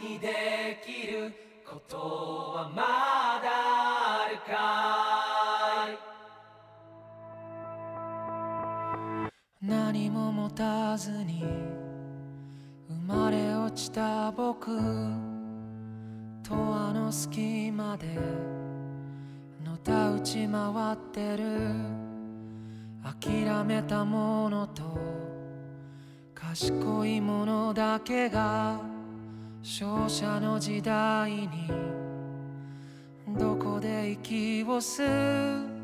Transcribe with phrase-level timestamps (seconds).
[0.00, 1.32] にできる
[1.68, 1.96] こと
[2.56, 2.82] はま
[3.42, 3.50] だ
[4.24, 5.98] あるかい？
[9.62, 11.44] 何も持たずに
[12.88, 14.70] 生まれ落ちた僕。
[16.42, 18.18] とあの隙間で
[19.64, 21.44] のたうち回ってる。
[23.02, 24.82] 諦めたものと
[26.34, 28.78] 賢いものだけが
[29.63, 31.47] 勝者の時代に
[33.37, 35.75] どこで息を吸う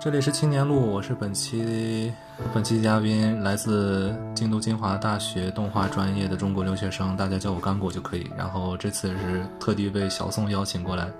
[0.00, 2.12] 这里是青年路，我是本期
[2.54, 8.30] 本期嘉宾，来自京都精华大学动画专业的中国留学生，大家叫我干果就可以。
[8.36, 11.10] 然后这次是特地被小宋邀请过来，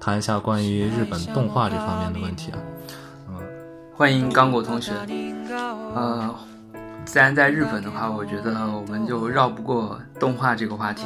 [0.00, 2.58] 谈一下关于日本动画这方面的问题啊。
[3.28, 3.38] 嗯，
[3.94, 4.92] 欢迎刚果同学。
[5.94, 6.34] 呃，
[7.07, 11.05] 自然在日本的话，我觉得我们就绕不过动画这个话题。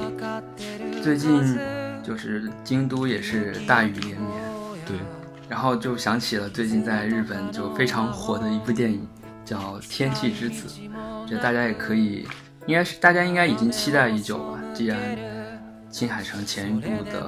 [1.03, 1.57] 最近
[2.03, 4.41] 就是京都也是大雨连绵，
[4.85, 4.97] 对，
[5.47, 9.07] 然后就想起了最近在日本就非常火的一部电影，
[9.45, 10.67] 叫《天气之子》，
[11.29, 12.27] 觉得大家也可以，
[12.65, 14.59] 应该是大家应该已经期待已久吧。
[14.73, 14.97] 既然
[15.91, 17.21] 新海诚前一部的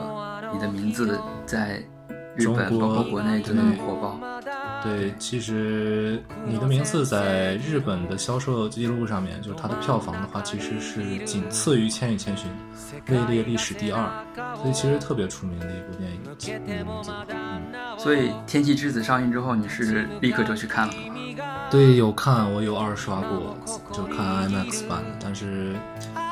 [0.53, 1.15] 《你的名字》
[1.45, 1.79] 在
[2.35, 4.19] 日本包括国内就那么火爆，
[4.83, 12.51] 对，其实你的名字在日本的销售记录上面，就是它的票房的话，其实是仅次于《千与千寻》，
[13.13, 14.05] 位列历史第二，
[14.57, 16.19] 所以其实特别出名的一部电影。
[16.67, 20.99] 你的名字，嗯，所以《天气之子》上映之后，你是立刻就去看了吗？
[21.71, 23.57] 对，有看，我有二刷过，
[23.91, 25.09] 就看 IMAX 版的。
[25.19, 25.73] 但是，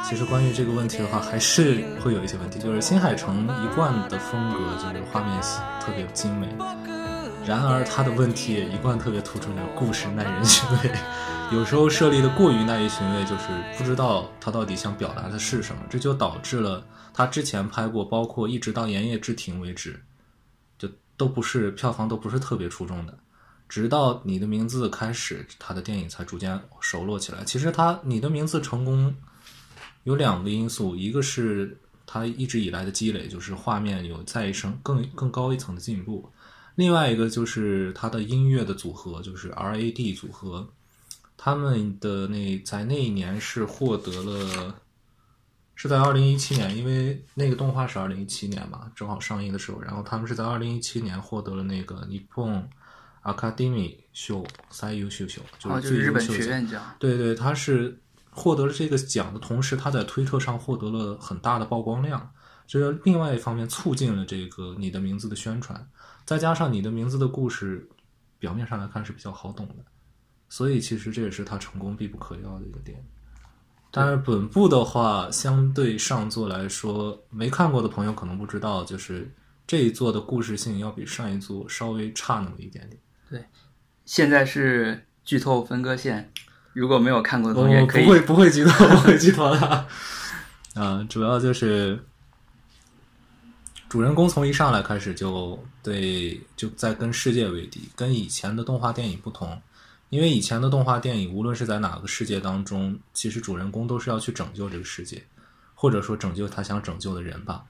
[0.03, 5.41] 其实关于这个问题的话，还是会有一些问题，就是新海诚一贯的风格就是画面
[5.79, 6.47] 特别精美，
[7.45, 10.91] 然而他的问题也一贯特别突出，就是故事耐人寻味。
[11.51, 20.01] 有时候设立的过于耐人寻味，就是不知道他到底想表达的是什么，这就导致了他之前拍过，包括一直到《炎夜之庭》为止，
[20.77, 23.17] 就都不是票房都不是特别出众的。
[23.67, 27.43] 直到你的名字开始，他的电影才逐渐熟络起来。
[27.43, 29.13] 其实他你的名字成功
[30.03, 36.21] 有两个因素，一个是他一直以来的积累，就是画面有再一升更更高一层的进步；
[36.75, 40.67] 另外一个就是他的音乐的组合，就是 R.A.D 组合，
[41.37, 44.75] 他们的那在那一年是获得了。
[45.73, 52.69] 是在二零一七年，因为那个动画是二零一七年嘛，正好上映的时候，然后他们是在二零一七年获得了那个日本
[53.23, 56.43] Academy 秀最优秀秀，就哦，是日本优秀奖。
[56.43, 56.95] 学院奖。
[56.99, 57.99] 对对，他是
[58.29, 62.31] 获得了这个奖的同时，他在推特上获得了很大的曝光量，
[62.67, 65.89] 这另外一方面促进了这个你的名字的宣传，
[66.25, 67.87] 再加上你的名字的故事，
[68.39, 69.83] 表面上来看是比较好懂的，
[70.49, 73.03] 所以其实这也是他成功必不可要的一个点。
[73.93, 79.29] 但是本部的话，相对上座来说，没看过的朋友可能不知道，就是
[79.67, 83.01] 这一座的故事性要比上一座稍微差那么一点点。
[83.29, 83.43] 对
[84.05, 86.31] 现在是剧透分割线，
[86.71, 89.87] 如果没有看过的我同学可以哦不会不会剧透，不会剧透的。
[90.75, 92.01] 啊， 主要就是
[93.91, 99.61] 主人公从一上来开始就对就在跟世界为敌，跟以前的动画电影不同。
[100.11, 105.21] 因为以前的动画电影，无论是在哪个世界当中，其实主人公都是要去拯救这个世界，
[105.75, 107.65] 或者说拯救他想拯救的人吧。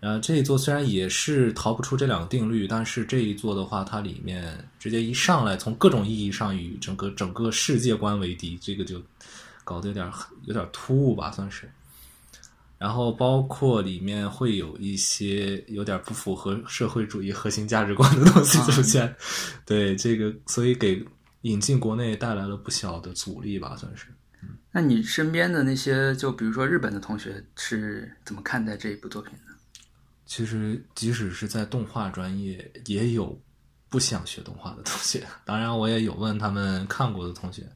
[0.00, 9.00] 呃，这一座虽然也是逃不出这两个定律，但是这一座的话，它里面直接一上来，从各种意义上与整个整个世界观为敌，这个就
[9.64, 10.12] 搞得有点
[10.44, 11.66] 有点突兀吧，算是。
[12.80, 19.14] 然后包括里面会有一些有点不符合社会主义核心价值观的东西出现，
[19.66, 21.04] 对这个，所以给
[21.42, 24.06] 引进国内带来了不小的阻力吧，算是。
[24.72, 29.52] 那你身边的那些，就比如说日本的同学是怎么看待这一部作品的？
[30.24, 33.38] 其实，即使是在动画专业，也有
[33.90, 35.26] 不想学动画的同学。
[35.44, 37.68] 当然，我也有问他们看过的同学，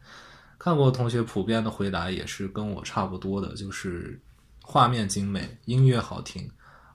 [0.57, 4.19] 看过的同学普遍的回答也是跟我差不多的，就是
[4.67, 6.51] 画面精美，音乐好听，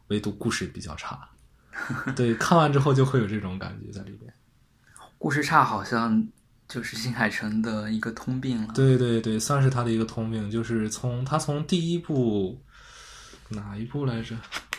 [0.07, 1.29] 唯独故事比较差。
[2.15, 4.33] 对，看完之后就会有这种感觉在里边。
[5.19, 6.27] 故事差好像
[6.67, 8.73] 就是新海诚的一个通病了。
[8.73, 12.59] 对对对，算是他的一个通病，就是从他从第一部
[13.49, 14.35] 哪一部来着？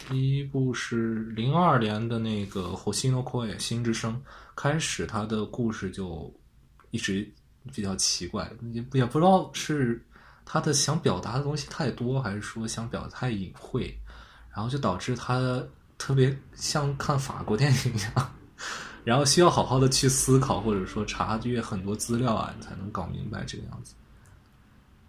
[0.09, 4.21] 第一部是零二年的那个《火星の声》新之声
[4.57, 6.35] 开始，他的故事就
[6.91, 7.33] 一直
[7.73, 10.05] 比较奇怪，也也不知道是
[10.53, 13.97] 他的想表达的东西太多，还是说想表达太隐晦，
[14.53, 15.63] 然后就导致他
[15.97, 18.33] 特别像看法国电影一样。
[19.05, 23.95] 然后需要好好的去思考，或者说查阅很多资料啊，你才能搞明白这个样子。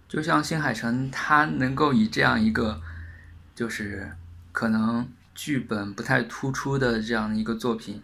[0.07, 2.79] 就像新海诚，他能够以这样一个，
[3.55, 4.15] 就是
[4.51, 7.99] 可能剧本不太突出的这样一个作品，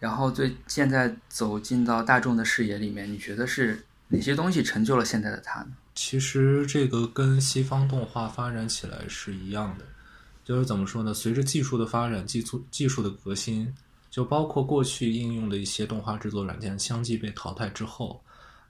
[0.00, 5.72] 然后最现在走进到大众的视野里面，你觉得是哪些东西成就了现在的他呢？
[6.00, 9.84] 其实这个跟西方动画发展起来是一样的，
[10.44, 11.12] 就是怎么说呢？
[11.12, 13.74] 随着技术的发展，技术技术的革新，
[14.08, 18.22] 就包括过去应用的一些动画制作软件相继被淘汰之后，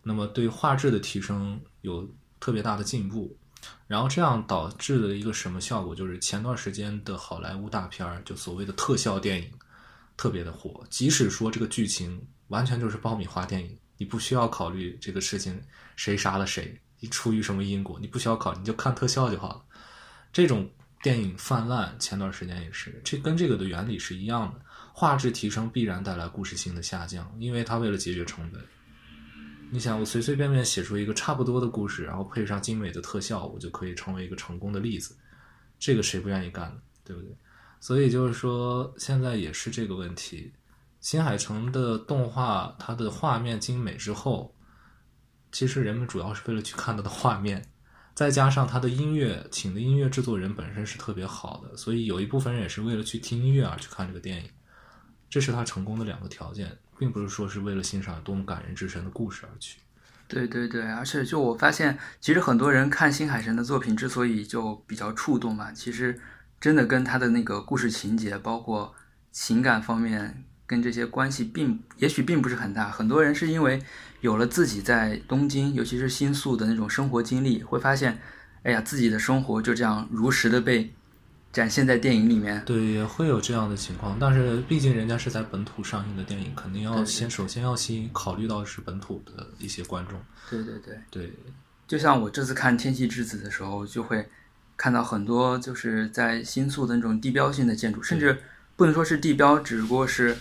[0.03, 2.09] 那么对画质的提升有
[2.41, 3.37] 特别大的进步。
[3.87, 5.95] 然后这样导致的一个什么效果？
[5.95, 9.53] 就是前段时间的好莱坞大片儿，就所谓的特效电影，
[10.17, 10.83] 特别的火。
[10.89, 15.61] 即使说这个剧情完全就是爆米花电影，你不需要考虑这个事情
[15.95, 19.63] 谁杀了谁，你出于什么因果，你不需要考，你就看特效就好了。
[20.33, 20.69] 这种
[21.03, 24.61] 电影泛滥，前段时间也是，这跟这个的原理是一样的。
[24.93, 28.61] 画质提升必然带来故事性的下降，因为它为了节约成本。
[29.71, 35.17] 你想，我随随便便写出一个差不多的故事，然后配上精美的特效，我就可以成为一个成功的例子。
[35.79, 36.79] 这个谁不愿意干呢？
[37.05, 37.31] 对不对？
[37.79, 40.53] 所以就是说，现在也是这个问题。
[41.01, 44.53] 新海诚的动画，它的画面精美之后，
[45.51, 47.65] 其实人们主要是为了去看它的画面，
[48.15, 54.51] 再加上它的音乐，请的音乐制作人本身是特别好的，所以有一部分人也是为了去听音乐而去看这个电影。
[55.31, 59.79] 这是他成功的两个条件，并不是说是为了欣赏多么感人至深的故事而去。
[60.27, 66.19] 对对对，而且就我发现，其实很多人看新海诚的作品之所以就比较触动嘛，其实
[66.61, 68.95] 真的跟他的那个故事情节，包括
[69.31, 72.91] 情感方面，跟这些关系并也许并不是很大。
[72.91, 73.83] 很多人是因为
[74.21, 78.21] 有了自己在东京，尤其是新宿的那种生活经历，会发现，
[78.63, 80.93] 哎呀，自己的生活就这样如实的被
[81.53, 82.63] 展现在电影里面。
[82.65, 90.21] 对，也会有这样的情况，但是毕竟人家是在本土上映的电影，肯定要先首先要先考虑到是本土的一些观众。
[90.51, 90.99] 对对对。
[91.11, 91.33] 对，
[91.87, 94.29] 就像我这次看《天气之子》的时候，就会
[94.77, 98.39] 看到很多就是在新宿的那种地标性的建筑，甚至
[98.77, 100.37] 不能说是地标，只不过是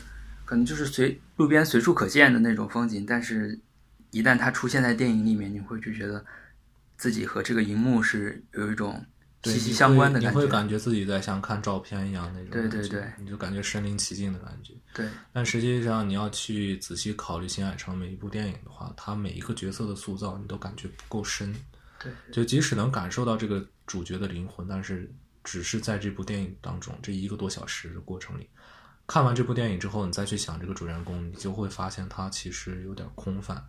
[0.46, 3.06] 可能就是随路边随处可见的那种风景。
[3.06, 3.58] 但是，
[4.12, 6.24] 一旦它出现在电影里面，你会就觉得
[6.98, 9.06] 自己和这个荧幕是有一种
[9.44, 10.40] 息息相关的你感觉。
[10.40, 14.74] 会你会感觉自己在像看照片一样那种对感觉，对对你就感觉身临其境的感觉。
[14.94, 21.54] 对但实际上，你要去仔细考虑新海诚每一部电影的话，他每一个角色的塑造，你都感觉不够深。
[22.00, 25.12] 对就即使能感受到这个主角的灵魂，但是
[25.44, 28.48] 只是在这部电影当中这一个多小时的过程里，
[29.08, 33.64] 看完这部电影之后，你再去想这个主人公，你就会发现他其实有点空泛。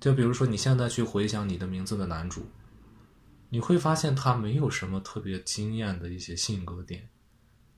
[0.00, 2.50] 就比如说，你现在去回想你的名字的男主，
[3.50, 7.06] 你会发现他没有什么特别惊艳的一些性格点，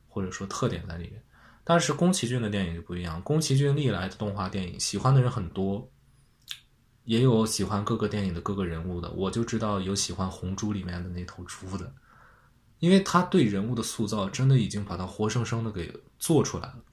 [0.07, 1.21] 或者说特点在里面。
[1.65, 5.91] 但是宫崎骏的电影就不一样，宫崎骏历来的动画电影喜欢的人很多，
[7.05, 9.11] 也有喜欢各个电影的各个人物的。
[9.13, 11.93] 我就知道有喜欢《红猪》里面的那头猪的，
[12.79, 16.85] 因为他对人物的塑造真的已经把它活生生的给做出来了，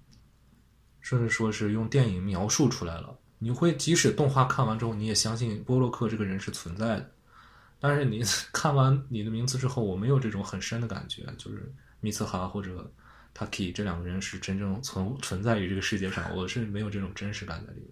[1.01, 3.18] 甚至说是用电影描述出来了。
[3.39, 7.11] 你会即使动画看完之后，你也相信波洛克这个人是存在的。
[7.79, 8.21] 但是你
[8.53, 11.71] 看完你的名字之后，我没有这种很深的感觉，就是
[12.01, 12.91] 米茨哈或者
[13.33, 17.89] Taki 这两个人是真正存存在于这个世界上，我是没有这种真实感在里面。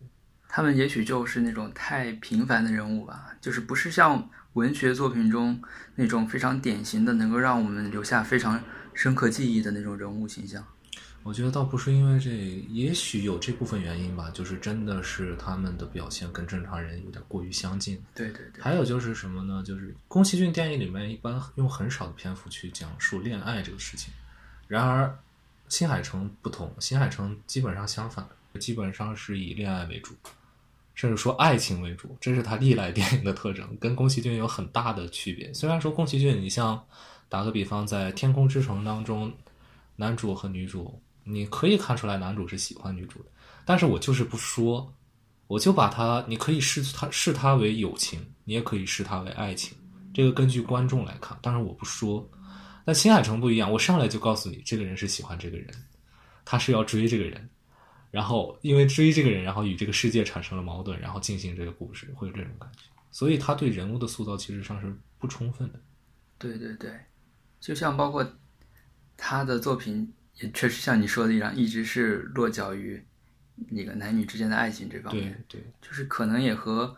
[0.50, 5.62] 他们也许就是那种太平凡的人物吧，就是不是像文学作品中
[5.96, 8.62] 那种非常典型的，能够让我们留下非常
[8.94, 10.66] 深刻记忆的那种人物形象。
[11.28, 12.32] 我觉得倒不是因为这，
[12.72, 18.02] 也许有这部分原因吧，就是真的是他们的表现跟正常人有点过于相近。
[18.16, 19.62] 对对对，还有就是什么呢？
[19.62, 24.14] 就是宫崎骏电影里面一般用很少的篇幅去讲述恋爱这个事情，
[24.70, 25.14] 然而
[25.68, 28.26] 新海诚不同，新海诚基本上相反，
[28.58, 30.16] 基本上是以恋爱为主，
[30.96, 35.54] 甚至说爱情为主，这是他历来电影的特征，跟宫崎骏有很大的区别。
[35.54, 36.82] 虽然说宫崎骏，你像
[37.28, 39.34] 打个比方，在《天空之城》当中，
[39.98, 43.30] 男主和女主，你可以看出来男主是喜欢女主的，
[43.66, 44.92] 但是我就是不说，
[45.48, 49.78] 我就把它，你可以视它视它为友情，你也可以视他为爱情，
[50.14, 52.28] 这个根据观众来看，当然我不说。
[52.86, 55.68] 但新海诚不一样，我上来就告诉你，这个人是喜欢这个人，
[56.46, 57.50] 他是要追这个人，
[58.12, 62.84] 然后因为追这个人，然后与这个世界产生了矛盾，然后进行这个故事，会有这种感觉。
[63.12, 65.80] 所以他对人物的塑造其实上是不充分的。
[66.38, 66.92] 对对对，
[67.60, 68.26] 就像包括
[69.18, 73.04] 他的作品，也确实像你说的一样，一直是落脚于
[73.70, 76.96] 那个男女之间的爱情这方对面，对，就是可能也和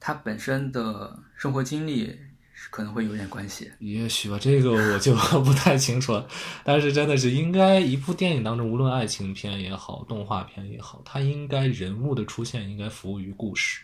[0.00, 2.06] 他本身的生活经历
[2.54, 3.70] 是可能会有点关系。
[3.78, 5.14] 也许吧，这个我就
[5.44, 6.26] 不太清楚了。
[6.64, 13.82] 但是真的是应该一部电影当中，无论爱情片也好，动画片也好，它应该人物的出现应该服务于故事，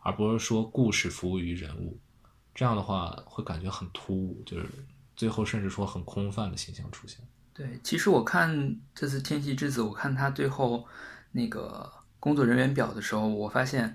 [0.00, 1.98] 而不是说故事服务于人物。
[2.54, 4.66] 这样的话会感觉很突兀，就是
[5.16, 7.18] 最后甚至说很空泛的形象出现。
[7.54, 10.86] 对，其实我看这次《天气之子》，我看他最后
[11.32, 13.94] 那个工作人员表的时候，我发现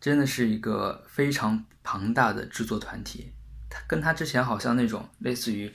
[0.00, 3.32] 真的是一个非常庞大的制作团体。
[3.68, 5.72] 他跟他之前好像那种类似于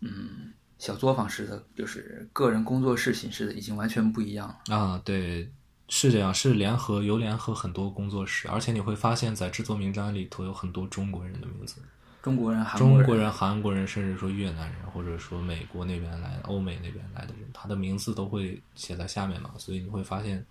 [0.00, 4.74] 嗯小作坊式的，就是个人工作室形式的，已经完全不一样了。
[4.74, 5.52] 啊，对，
[5.88, 11.82] 是这样，是联合有联合很多工作室，而且你会发现在制作名单里头有很多中国人的名字。
[12.26, 20.44] 中国人、韩中国人、人、韩国人，甚至说越南人，或者说美国那边来、欧美那边来的人，他的名字都会写在下面嘛，所以你会发现，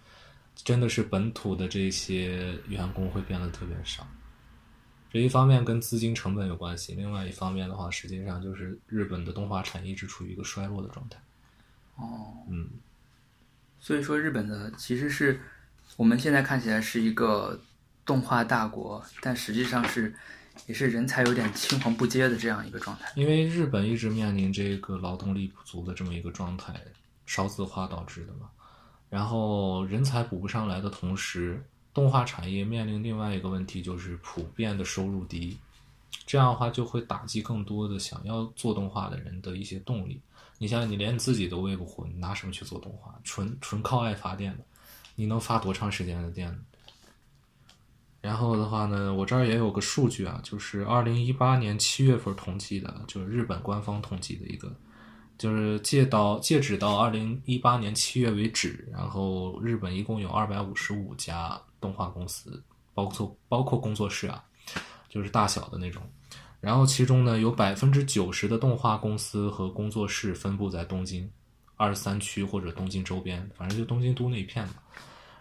[0.56, 4.08] 真的是本土的这些员工会变得特别少。
[5.12, 11.20] 这一方面跟资金成本有关系，另外一方面的话，实际上就是日本的动画产业一直处于一个衰落的状态。
[11.98, 12.70] 哦，嗯，
[13.82, 15.42] 所以说日本的其实是
[15.98, 17.60] 我们现在看起来是一个
[18.06, 20.16] 动画大国，但实际上是
[20.68, 23.12] 也是人才有点青黄不接的这样一个状态。
[23.16, 26.74] 因为日本一直面临这个劳动力不足的这么一个状态，
[27.26, 28.50] 少子化导致的嘛。
[29.10, 35.58] 然后人才补不上来的同时，动画产业面临另外一个问题，就是普遍的收入低。
[36.26, 40.20] 这样的话就会打击更多的想要做动画的人的一些动力。
[40.58, 43.14] 你想，你连自己都喂不活，你拿什么去做动画？
[43.24, 44.64] 纯纯靠爱发电的，
[45.16, 46.58] 你能发多长时间的电呢？
[48.26, 54.76] 然后的话呢，我这儿也有个数据啊，就是二零一八年七月份统计的，就是日本官方统计的一个，
[55.38, 62.64] 就是截到截止到二零一八年七月为止，然后日本一共有二百五十五家动画公司，
[62.96, 64.44] 包括包括工作室啊，
[65.08, 66.02] 就是大小的那种。
[66.60, 71.30] 然后其中呢，有百分之九十的动画公司和工作室分布在东京
[71.76, 74.74] 二十三区或者东京周边，反正就东京都那一片嘛。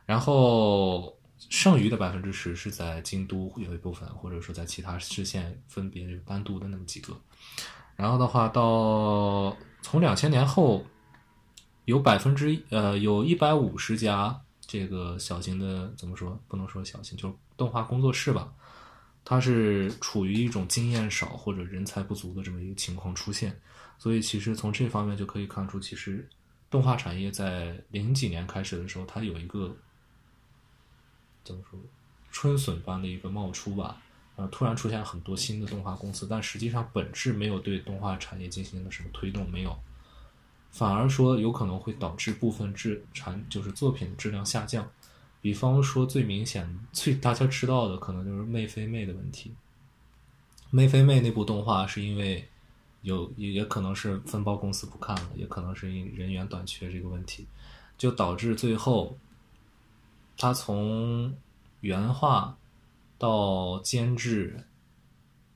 [0.05, 1.17] 然后
[1.51, 7.17] 剩余的百分之十是在京都有一部分，或者说在其他市县分别单独的那么几个。
[7.97, 10.85] 然后的话，到从两千年后，
[11.85, 16.41] 有百分之呃有一百五十家这个小型的怎么说？
[16.49, 18.53] 不能说小型，就是动画工作室吧。
[19.27, 23.59] 它是处于一种经验少或者人才不足的这么一个情况出现，
[23.97, 26.29] 所以其实从这方面就可以看出，其实
[26.69, 29.75] 动画产业在零几年开始的时候，它有一个
[31.45, 31.79] 怎么说
[32.33, 34.03] 春笋般的一个冒出吧，
[34.37, 39.79] 呃，突然出现很多新的动画公司，但实际上本质没有对动画产业进行了什么推动，没有，
[40.73, 44.91] 反而说有可能会导致部分质产就是作品质量下降。
[45.41, 49.51] 比方说，最明显、最大家知道的，可能就是《妹非妹》的问题。
[50.71, 52.49] 《妹非妹》那部动画是因为
[53.03, 57.47] 有，也也可能是分包公司不看了，也可能是因人员短缺这个问题，
[57.99, 59.19] 就导致最后
[60.37, 61.37] 他从
[61.81, 62.57] 原画
[63.19, 64.65] 到监制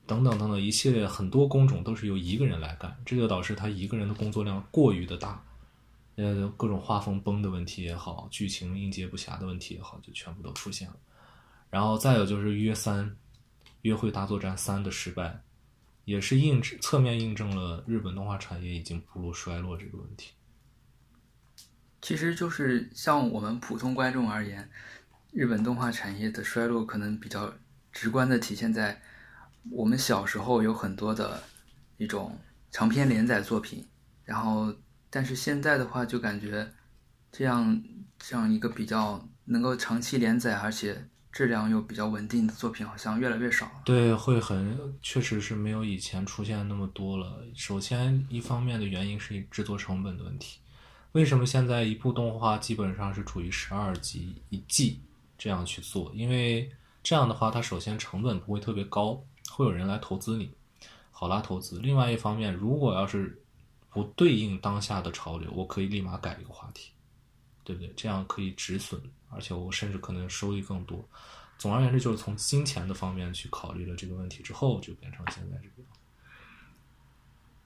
[0.07, 5.45] 等等等等一系列很多工种都是由一个人来干，这就导致他一个人的工作量过于的大。
[6.17, 10.97] 呃，各种画风崩的问题也好，剧情应接不暇的问题也好，就全部都出现了。
[11.71, 13.05] 然后再有就是《约三》
[13.83, 15.41] 《约会大作战三》的失败，
[16.07, 20.33] 也是印侧面印证了日本动画产业已经步入衰落这个问题。
[22.01, 24.69] 其实就是像我们普通观众而言，
[25.33, 27.53] 日本动画产业的衰落可能比较
[27.93, 29.01] 直观的体现在
[29.71, 31.43] 我们小时候有很多的
[31.97, 32.39] 一种
[32.71, 33.87] 长篇连载作品，
[34.25, 34.75] 然后。
[35.11, 36.71] 但是现在的话，就感觉
[37.33, 37.83] 这样
[38.19, 41.03] 这样一个比较能够长期连载，而且
[41.33, 43.83] 质量又比较稳定的作品，好像越来越少了。
[43.87, 47.43] 对，会很，确实是没有以前出现那么多了。
[47.55, 50.61] 首先，一方面的原因是制作成本的问题。
[51.13, 55.01] 为什么现在一部动画基本上是处于十二集一季
[55.37, 56.13] 这样去做？
[56.15, 56.71] 因为
[57.03, 60.51] 这样的话，它首先成本不会特别高，会有人来投资你，
[61.11, 61.79] 好拉投资。
[61.81, 63.41] 另外一方面，如果要是
[63.91, 66.93] 不对应当下的潮流，我可以立马改一个话题，
[67.65, 67.93] 对不对？
[67.97, 69.01] 这样可以止损，
[69.31, 71.03] 而且我甚至可能收益更多。
[71.57, 75.91] 总而言之，就是从金钱的方面去考虑了这个问题之后，就变成现在这个样。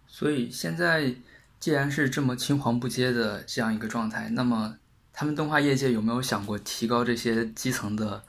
[0.07, 1.15] 所以现在
[1.63, 4.77] 既然是这么青黄不接的这样一个状态，那么
[5.13, 8.21] 他们动画业界有没有想过提高这些基层的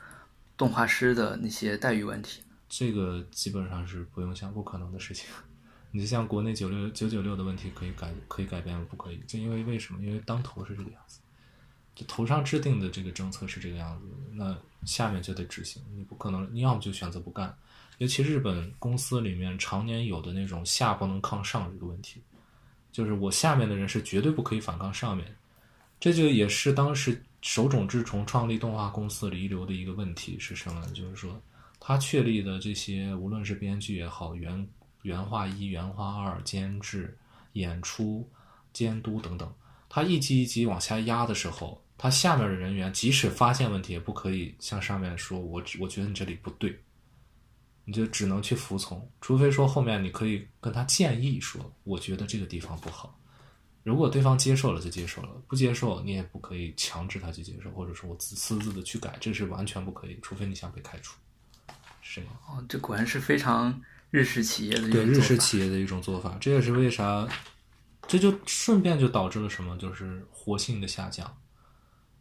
[0.56, 2.44] 动画师的那些待遇问题？
[2.70, 5.26] 这个基本上是不用想，不可能的事情。
[5.90, 8.86] 你就像国内九六九九六的问题可以改可以改变？
[8.86, 10.00] 不可以，就因为为什么？
[10.00, 11.18] 因为当头是这个样子，
[11.96, 15.82] 就头上制定的这个政策是这个样子，那下面就得执行。
[15.96, 17.52] 你不可能，你要么就选择不干。
[17.98, 22.22] 尤其日本公司里面常年有的那种下不能抗上这个问题，
[22.94, 25.36] 就是我下面的人是绝对不可以反抗上面。
[26.00, 30.86] 这就也是当时手冢治虫创立动画公司遗留的一个问题是什么？
[30.94, 31.42] 就是说
[31.80, 34.68] 他确立的这些，无论是编剧也好，原
[35.02, 37.18] 原画一、原画二、监制、
[37.54, 38.30] 演出、
[38.72, 39.54] 监督等等，
[39.90, 46.78] 他一级一级往下压的时候，他下面的人员即使发现问题，也不可以向上面说：“我我觉得你这里不对。”
[47.86, 53.20] 你就只能去服从，除非说后面你可以跟他建议说：“我觉得这个地方不好。”
[53.84, 61.18] 如果对方接受了就接受了，不接受你也不可以强制他去接受，或者说我私私自的去改，这是完全不可以，除非你想被开除。
[62.02, 62.34] 是这样。
[62.48, 67.28] 哦，这果然是非常日式企业的一对日种做法式企业的一种做法，这也是为啥，
[68.08, 71.38] 这就顺便就导致了什么，就是活性的下降。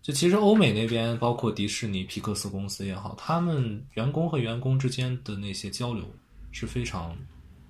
[0.03, 6.05] 就其实欧美那边，包括迪士尼、皮克斯公司也好，他们员工和员工之间的那些交流
[6.51, 7.17] 是非常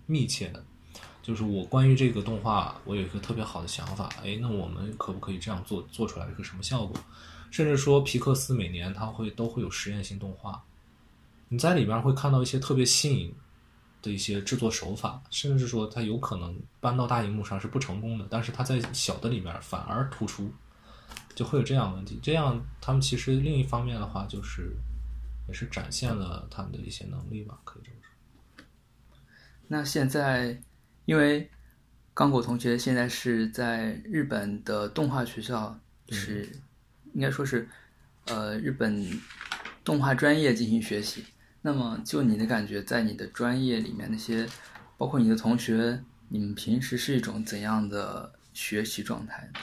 [0.07, 0.65] 密切的。
[1.23, 6.97] 就是我关于这个动画，我有一个特别好的想法，哎，那我们可不可以这样做，做出来一个什么效果？
[7.51, 10.65] 甚至说皮克斯每年它会都会有实验性动画，
[11.49, 13.33] 你在里面会看到一些特别新颖
[14.01, 20.51] 的一些制作手法，甚至说它有可能搬到大荧幕上是不成功的，但是它在小的里面反而突出，
[21.35, 22.19] 就会有这样的问题。
[22.23, 24.77] 这样他们其实另一方面的话，就是
[25.49, 28.65] 也是展现了他们的一些能力吧，可以这么说。
[29.69, 30.61] 那现在，
[31.05, 31.51] 因为
[32.15, 35.79] 刚果同学现在是在日本的动画学校，
[36.11, 36.51] 是
[37.15, 37.69] 应该说是
[38.27, 39.07] 呃日本
[39.83, 41.25] 动画专业进行学习。
[41.62, 44.47] 那么就你的感觉，在你的专业里面，那些
[44.99, 49.61] 包括你的同学，你们平时是一种怎样的学习状态呢？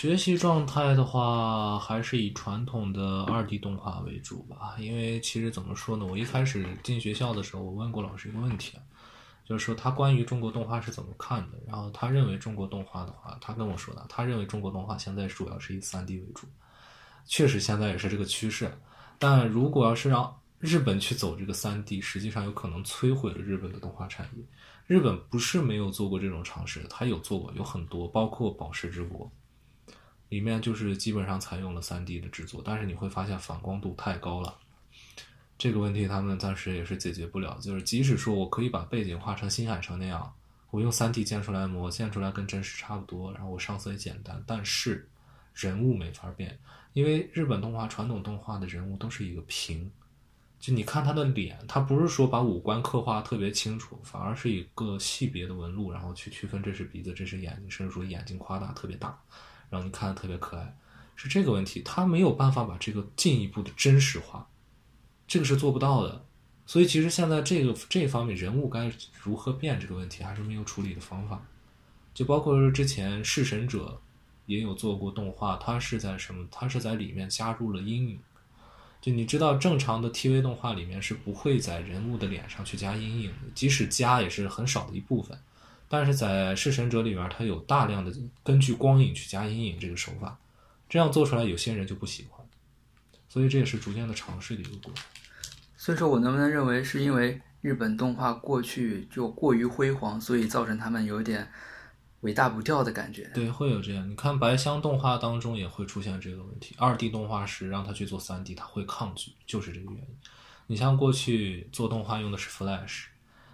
[0.00, 4.76] 学习状态的话，还是以传统的二 D 动画为主吧。
[4.78, 8.78] 因为其实怎么说呢，我一开始进学校的时候，我问过老师一个问题，
[9.44, 11.58] 就是说他关于中国动画是怎么看的。
[11.66, 16.46] 然后他认为中国动画的话，他跟我说的，他认为中国动画现在主要是以三 D 为主，
[17.26, 18.70] 确实现在也是这个趋势。
[19.18, 24.44] 但如果要是让日本去走这个三 D，实际上有可能摧毁了日本的动画产业。
[24.86, 29.26] 日本不是没有做过这种尝试，他有做过，有很多，包括《宝石之国》。
[30.28, 34.58] 里面就是基本上采用了 3D 的制作，但是你会发现反光度太高了，
[35.56, 37.58] 这个问题他们暂时也是解决不了。
[37.60, 40.34] 就是即使说我可以把背景画成新海诚那样，
[40.70, 45.08] 我用 3D 建出来模，建出来跟真实差不多，然后我上色也简单，但是
[45.54, 46.58] 人物没法变，
[46.92, 49.90] 因为日本动画传统动画的人物都是一个平，
[50.60, 59.18] 就你看他的脸，他不是说把五官刻画特别清楚，反而是一个细别的纹路，然后去区分这是鼻子，这是眼睛，甚至说眼睛夸大特别大。
[59.70, 60.76] 让你看的特别可爱，
[61.16, 64.48] 是这个问题，他没有办法把这个进一步的真实化，
[65.26, 66.24] 这个是做不到的。
[66.66, 71.42] 所以其实现在这个这方面人物该如何变这个问题，还是没有处理的方法。
[72.12, 73.86] 就包括之前《弑神者》
[74.46, 76.46] 也有做过动画，它是在什么？
[76.50, 78.18] 它是在里面加入了阴影。
[79.00, 85.38] 就你知道，正常的 TV 动画里面是不会在人物的脸上去加阴影的，即使加也是很少的一部分。
[85.88, 88.12] 但是在《弑神者》里边，它有大量的
[88.44, 90.38] 根据光影去加阴影这个手法，
[90.88, 92.46] 这样做出来有些人就不喜欢，
[93.28, 95.04] 所以这也是逐渐的尝试的一个过程。
[95.76, 101.50] 所以说我能不能认为是因为日本动画过去就过于辉煌，所以造成他们有点
[102.20, 103.30] 尾大不掉的感觉？
[103.32, 104.10] 对，会有这样。
[104.10, 110.16] 你看白箱动画当中也会出现这个问题，二 D 动画师让他去做三 D，他会抗拒，就是这个原因。
[110.66, 113.06] 你像过去做动画用的是 Flash。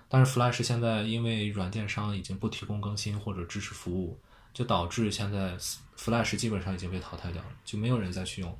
[0.08, 4.18] 但是 Flash 现在因为软件商已经不提供更新或者支持服务，
[4.52, 5.56] 就导致现在
[5.96, 8.56] Flash 基本上已经被淘汰掉了，就没有人再去用。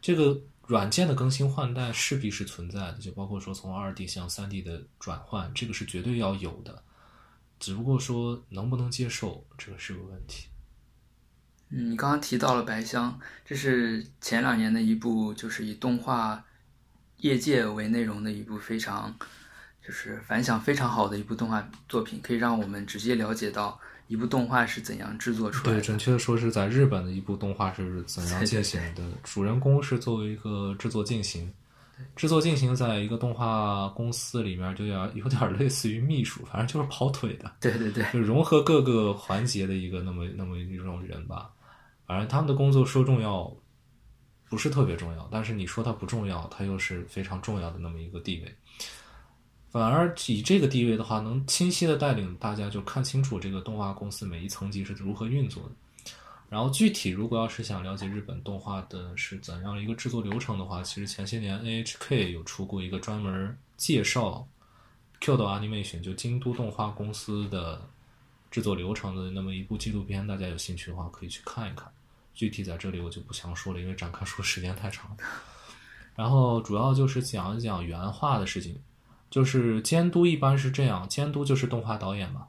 [0.00, 6.82] 这个软件的更新换代势必是存在的，就包括说从 2D 向 3D 的转换，这个是绝对要有的。
[7.58, 10.46] 只不过说能不能接受，这个是个问题。
[11.70, 16.44] 嗯，你刚刚提到了白箱，这是前两年的一部就是以动画
[17.16, 19.16] 业界为内容的一部非常。
[19.88, 25.80] 就是反响非常好的一部动画作品，可以让我们直接了解到一部动画是怎样制作出来的。
[25.80, 29.02] 对，准确的说是在日本的一部动画是怎样进行的。
[29.24, 31.50] 主人公是作为一个制作进行，
[32.14, 37.50] 制作进行在一个动画公司里面，就要有点类似于秘书，反正就是跑腿的。
[37.58, 41.50] 对对对，就融合各个环节的一个那么那么一种人吧。
[42.06, 43.50] 反正他们的工作说重要，
[44.50, 48.54] 不是特别重要，但是你说它不重要，它又是非常重要的那么一个地位。
[49.78, 55.70] 反而以这个地位的话，能清晰的带领大家就看清楚这个动画公司每一层级是如何运作的。
[56.48, 64.44] 然后具体如果要是想了解日本动画的是怎样一个制作流程的话，其实前些年 NHK 有出过一个专门介绍
[65.20, 67.80] Q 的 Animation 就京都动画公司的
[68.50, 71.88] 制作流程的那么一部纪录片，大家有兴趣的话可以去看一看。
[72.34, 75.16] 具体在这里我就不详说了，因为展开说时间太长。
[76.16, 78.76] 然后主要就是讲一讲原画的事情。
[79.30, 82.46] 就是监督一般是这样，监督就是动画导演嘛。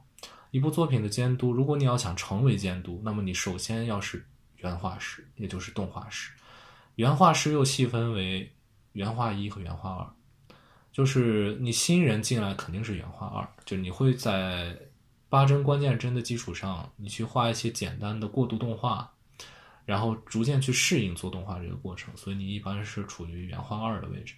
[0.50, 6.32] 一部作品的监督，如果你要想成为监督，那么你首先要是原画师，也就是动画师。
[6.96, 8.52] 原画师又细分为
[8.92, 10.54] 原画一和原画二，
[10.92, 14.76] 就是你新人进来肯定是原画二，就是你会在
[15.28, 19.08] 八帧关键帧的基础上，你去画一些简单的过渡动画，
[19.84, 24.34] 然后逐渐去适应做动画这个过程，所以你一般是处于原画二的位置。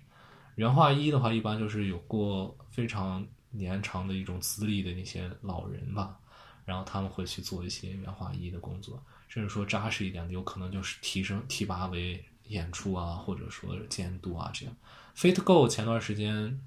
[0.56, 6.18] 原画一的话，一般就是有过非常年长的一种资历的那些老人吧，
[6.64, 14.76] 然后他们会去做一些原画一的工作，甚至说扎实一点的，有可能就是提升提拔为演出啊，或者说监督啊这样。
[15.16, 16.60] Fate Go 前段时间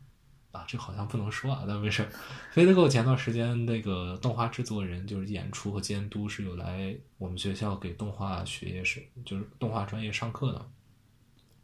[0.52, 2.08] 啊，这好像不能说啊，但没事。
[2.54, 10.70] Fate Go 前段时间那个动画制作人就是演出和监督是有来我们学校给动画学业是就是动画专业上课的，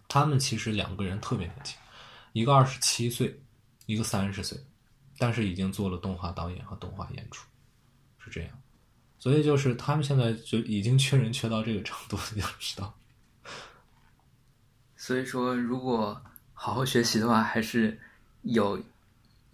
[0.08, 1.80] 他们其实两个人特别年轻。
[2.34, 3.40] 一个二十七岁，
[3.86, 4.58] 一个三十岁，
[5.18, 7.46] 但是已经做了动画导演和动画演出，
[8.20, 8.52] 是这样。
[9.20, 12.94] 所以就是他们现在就已经缺人缺到这个程度，你要知道。
[14.96, 16.22] 所以说，如果
[16.54, 18.00] 好好学习的话，还是
[18.44, 18.82] 有。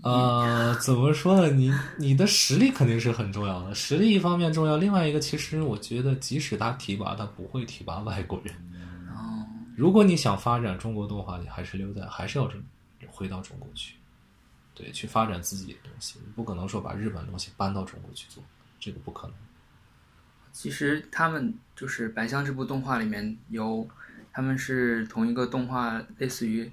[0.04, 1.50] 呃，怎么说呢？
[1.52, 8.56] 你你的实力肯定是很重要的，实力一方面重要，另外一个其实我觉得，即使他提拔，他不会提拔外国人。
[9.78, 12.52] 如果你想发展中国动画，你还是留在，还是要
[13.12, 13.94] 回到中国去，
[14.74, 16.18] 对，去发展自己的东西。
[16.26, 18.44] 你不可能说把日本东西搬到中国去做，
[18.80, 19.38] 这个不可能。
[20.52, 23.88] 其实他们就是《白象》这部动画里面有，
[24.34, 26.72] 他们是同一个动画，类似于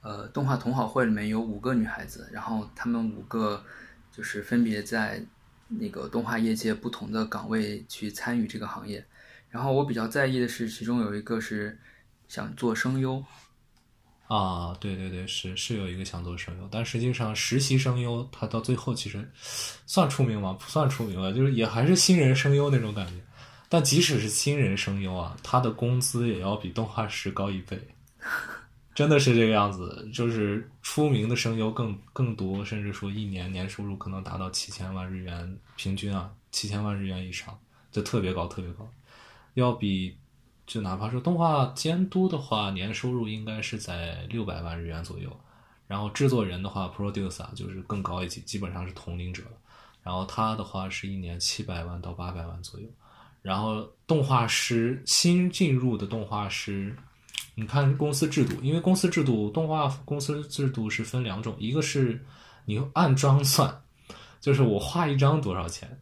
[0.00, 3.64] 呃动画同好会里面有五个女孩子，然后他们五个
[4.10, 5.24] 就是分别在
[5.68, 9.06] 那个动画业界不同的岗位去参与这个行业。
[9.50, 11.78] 然后我比较在意的是，其中有一个是。
[12.30, 13.20] 想做声优，
[14.28, 19.28] 啊，对对对，是是有一个想做声优，但实际上实习声优他到最后其实
[19.84, 20.52] 算出名吗？
[20.52, 23.14] 不算出名了，就是也还是新人声优那种感觉。
[23.68, 27.76] 但即使是新人声优啊，他的工资也要比动画师高一倍，
[28.94, 30.08] 真的是这个样子。
[30.14, 37.58] 就是出名的声优更更多，甚至说一年年收入可能达到七千万日元，平均啊七千万日元以上，
[37.90, 38.88] 就特别高，特别高，
[39.54, 40.16] 要比。
[40.70, 45.28] 就哪怕是动画监督的话，年收入应该是在六百万日元左右。
[45.88, 49.50] 然后制作人的话，producer 就是更高一级，基本上是同龄者了。
[50.00, 52.86] 然后他的话是一年七百万到八百万左右。
[53.42, 56.96] 然后动画师新进入的动画师，
[57.56, 62.24] 你看公司制度，因为公司制度动画公司制度是分两种，一个是
[62.66, 63.82] 你按张算，
[64.40, 66.00] 就是我画一张多少钱，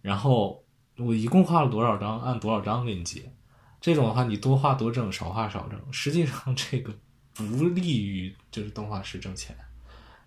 [0.00, 0.64] 然后
[0.96, 3.32] 我一共画了多少张，按多少张给你结。
[3.80, 5.80] 这种的话，你多画多挣，少画少挣。
[5.92, 6.92] 实际上，这个
[7.34, 9.54] 不利于就是动画师挣钱，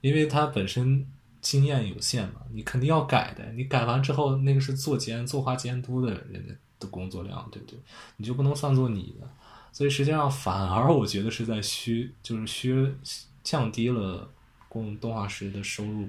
[0.01, 1.05] 因为他本身
[1.41, 3.51] 经验有限嘛，你肯定要改的。
[3.53, 7.79] 你改完之后，那个是做监、作画监督的人家的工作量，对不对？
[8.17, 9.27] 你就不能算作你的。
[9.73, 12.93] 所以实际上，反而我觉得是在削，就是削
[13.43, 14.29] 降低了
[14.69, 16.07] 工动画师的收入。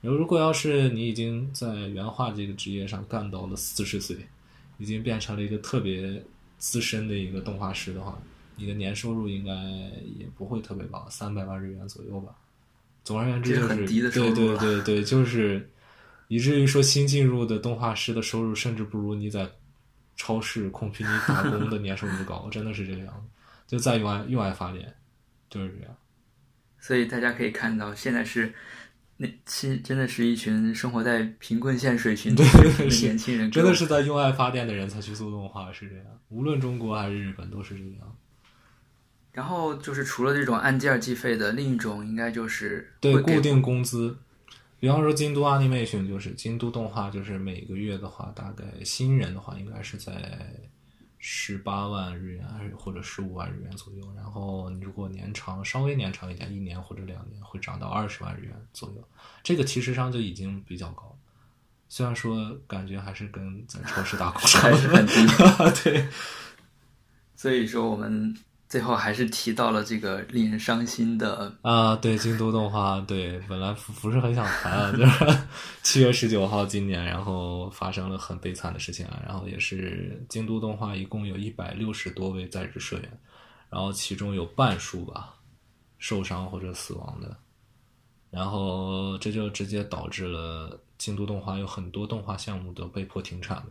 [0.00, 4.16] 然后如果要是你已经在原画这个职业上干到了四十岁，
[4.78, 6.24] 已经变成了一个特别。
[6.64, 8.18] 资深的一个动画师的话，
[8.56, 9.52] 你的年收入应该
[10.18, 12.34] 也不会特别高，三百万日元左右吧。
[13.04, 15.68] 总而言之，就是对对对对，就是
[16.28, 19.46] 以至于说新进入的动画师的收入甚至不如你在
[20.16, 23.42] 超市空皮尼打工的年收入高， 真的是这个样子。
[23.66, 24.90] 就在用爱用爱发电，
[25.50, 25.94] 就是这样。
[26.80, 28.54] 所以大家可以看到，现在是。
[29.16, 32.44] 那其实真的是一群生活在贫困线水平 的
[33.02, 36.06] 年轻人，真的是在用爱发电的人才去做动画，是这样。
[36.28, 38.16] 无论中国还是日本，都是这样。
[39.32, 44.16] 然后就是除了这种按件计费的，另一种应该就是对固定工资。
[44.80, 50.12] 比方说京都 Animation 就是京都动画，就是每个月的话，大概新人的话应该是在。
[51.26, 59.08] 十八万日元还是或者十五万日元左右，然后你如果年长稍微年长一点，一年或者两年会涨到二十万日元左右，
[59.42, 61.16] 这个其实上就已经比较高，
[61.88, 65.14] 虽然说感觉还是跟在超市打工还是很低，
[65.82, 66.06] 对，
[67.34, 68.36] 所以说我们。
[68.74, 75.38] 最后还是提到了这个令人伤心的啊，对京都动画，对本来不不是很想谈啊，就是
[75.84, 83.20] 七月十九号今年，然后发生了很悲惨的事情啊，然后也是京都动画一共有一百六十多位在职社员，
[83.70, 85.36] 然后其中有半数吧
[85.98, 87.36] 受伤或者死亡的，
[88.28, 93.66] 然后这就直接导致了京都动画有很多动画项目都被迫停产了。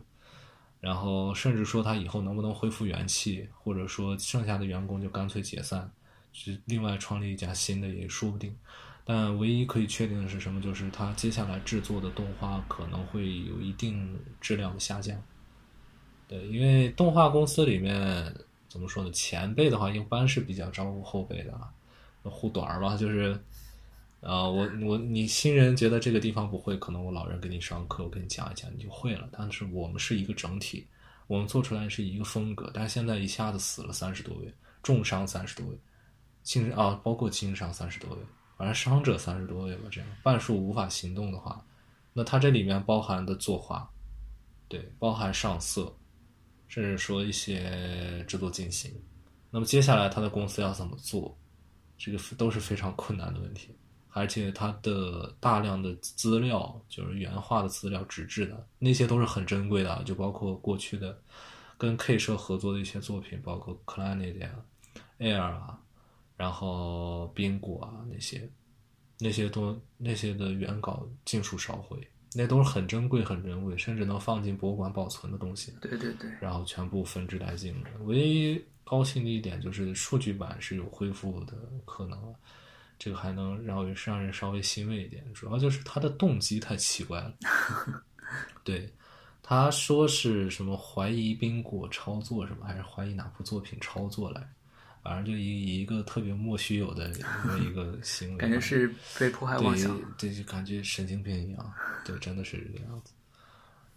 [0.84, 5.90] 然后甚至说他以后能不能恢复元气，或者说剩下的员工就干脆解散，
[6.30, 8.54] 是另外创立一家新的也说不定。
[9.02, 10.60] 但唯一可以确定的是什么？
[10.60, 15.18] 就是他接下来制作的动画可能会有一定质量的下降。
[16.28, 18.34] 对，因为动画公司里面
[18.68, 19.10] 怎么说呢？
[19.10, 21.58] 前辈的话一般是比较照顾后辈的，
[22.30, 23.42] 护短儿吧，就是。
[24.24, 29.28] 啊，我我你新人觉得这个地方不会，可能我老人给你上课，我给你讲一讲，你就会了。
[29.30, 30.86] 但是我们是一个整体，
[31.26, 32.70] 我们做出来是一个风格。
[32.72, 34.50] 但是现在一下子死了三十多位，
[34.82, 35.78] 重伤三十多位，
[36.42, 38.18] 轻啊包括轻伤三十多位，
[38.56, 39.82] 反正伤者三十多位吧。
[39.90, 41.62] 这样半数无法行动的话，
[42.14, 43.86] 那它这里面包含的作画，
[44.68, 45.94] 对，包含上色，
[46.66, 48.90] 甚至说一些制作进行。
[49.50, 51.38] 那么接下来他的公司要怎么做，
[51.98, 53.76] 这个都是非常困难的问题。
[54.16, 61.20] 而且它的大量的资料，就是原画的资料、纸质的那些都是很珍贵的，就包括过去的
[61.76, 64.52] 跟 K 社合作的一些作品，包括 c l a n e t 啊、
[65.18, 65.80] Air 啊，
[66.36, 68.48] 然后冰果啊那些，
[69.18, 75.74] 那些都那些的原稿尽数烧毁，那都是很珍贵、很珍贵，甚至能放进博物馆保存的东西。
[75.80, 76.30] 对对对。
[76.40, 77.90] 然后全部分之殆尽了。
[78.04, 82.34] 唯一高兴的一点就是数据版是有恢复的可能了。
[82.98, 87.34] 这个还能让人让人稍微欣慰一点，主要就是他的动机太奇怪了。
[88.64, 88.90] 对，
[89.42, 94.48] 他说是什么怀疑冰果操作什么，还是怀疑哪部作品操作来，
[95.02, 97.10] 反正就以一个特别莫须有的
[97.60, 101.72] 一个行为，感觉是被迫害妄想，对，就感觉神经病一样，
[102.04, 103.12] 对，真的是这个样子。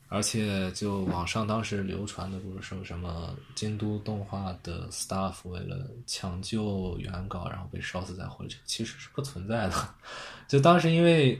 [0.09, 9.95] 而且，就网上当时流传的不是说什么京都动画的 staff 为了抢救原稿，然后被烧死在火里，其实是不存在的。
[10.47, 11.37] 就当时因为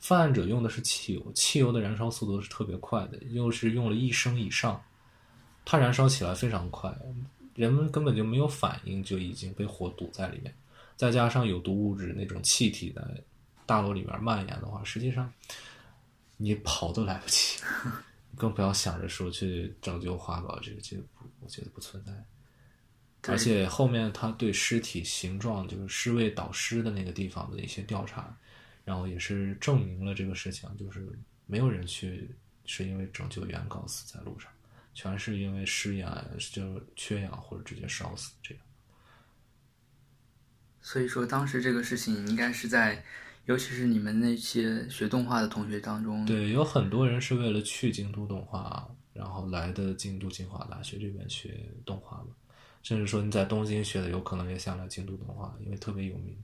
[0.00, 4.82] 犯案者用的是汽油，汽油的燃烧速度是特别快的，又是用了一升以上，
[5.64, 6.92] 它燃烧起来非常快，
[7.54, 10.52] 人们根本就没有反应，就已经被火堵在里面。
[10.96, 13.02] 再加上有毒物质那种气体在
[13.64, 15.32] 大楼里面蔓延的话，实际上。
[16.42, 17.60] 你跑都来不及，
[18.34, 22.12] 更不要想着说去拯救花宝，这个这个不，我觉得不存在。
[23.30, 28.34] 而且后面他对尸体形状，就是尸位导尸的那个地方的一些调查，
[28.86, 31.06] 然后也是证明了这个事情，就是
[31.44, 34.50] 没有人去是因为拯救原告死在路上，
[34.94, 38.64] 全是因为失氧，就缺氧或者直接烧死这样。
[40.80, 43.04] 所以说，当时这个事情应该是在。
[43.46, 52.28] 尤其是你们那些学动画的同学当中，对，有很多人是为了去京都动画，然后来的京都精华大学这边学动画嘛。
[52.82, 56.36] 甚至说你在东京学的，有可能也想来京都动画，因为特别有名，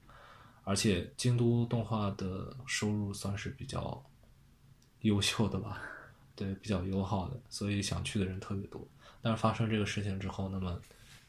[0.63, 4.03] 而且京都动画的收入算是比较
[5.01, 5.81] 优秀的吧，
[6.35, 8.85] 对，比较友好的，所以想去的人特别多。
[9.21, 10.79] 但是发生这个事情之后，那么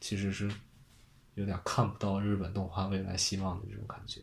[0.01, 0.51] 其实是
[1.35, 4.21] 有点看不到日本动画未来希望的这种感觉。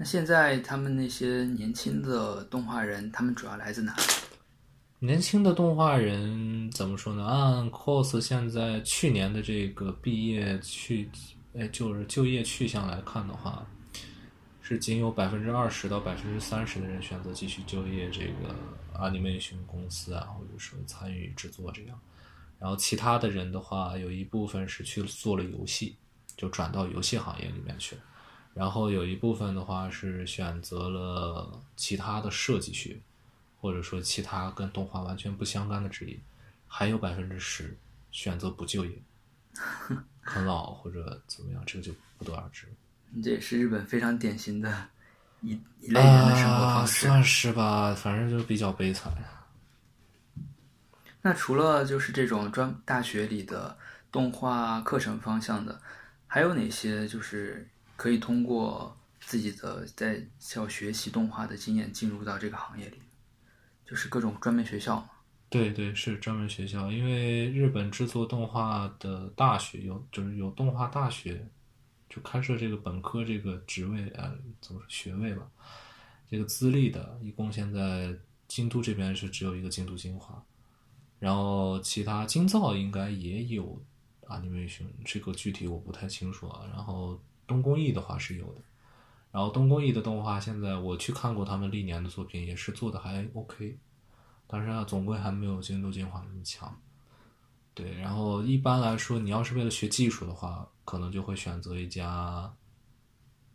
[0.00, 4.02] 那现在他们那些年轻的动画人，他们主要来自哪里？
[5.00, 7.24] 年轻的动画人怎么说呢？
[7.26, 11.10] 按 cos 现在去年的这个毕业去，
[11.52, 13.66] 哎，就是就业去向来看的话，
[14.62, 18.54] 是仅有百分之二十到百分之三十的人选择继续就业这个
[19.00, 22.00] animation 公司啊，或者说参与制作这样。
[22.60, 25.96] 然后其他的人的话，有一部分是去做了游戏，
[26.36, 28.02] 就转到游戏行业里面去了。
[28.58, 32.98] 然后有一部分的话是选择了其他的设计学，
[33.60, 36.18] 或者说其他跟动画完全不相干的职业，
[36.66, 37.78] 还有百分之十
[38.10, 38.90] 选择不就业，
[40.22, 42.66] 啃老或者怎么样，这个就不得而知。
[43.10, 44.88] 你 这也是日本非常典型的
[45.40, 49.12] 一一类人的生活方式，算是吧，反正就比较悲惨。
[51.22, 53.78] 那除了就是这种专大学里的
[54.10, 55.80] 动画课程方向的，
[56.26, 57.68] 还有哪些就是？
[57.98, 62.98] 可以通过自己的在校学习动画的经验进入到这个行业里，
[63.84, 65.10] 就是各种专门学校嘛。
[65.50, 71.44] 对对，是专门学校，因为日本制作动画的大学有，就是有动画大学，
[72.08, 75.50] 就开设这个本科这个职位啊，怎么说学位吧，
[76.30, 80.40] 这个资历的，一共现在京都这边是只有一个京都精华，
[81.18, 83.82] 然后其他京造应该也有
[84.28, 84.68] 啊，你们
[85.04, 87.20] 这个具体我不太清楚啊，然后。
[87.48, 88.60] 东工艺的话是有的，
[89.32, 93.76] 然后东工艺的动画现在我去看过他们历年的作品，也是做的还 OK，
[94.46, 96.80] 但是啊，总归还没有京都精华那么强。
[97.74, 102.52] 对，然后一般来说，你要是为了学技术的话，可能就会选择一家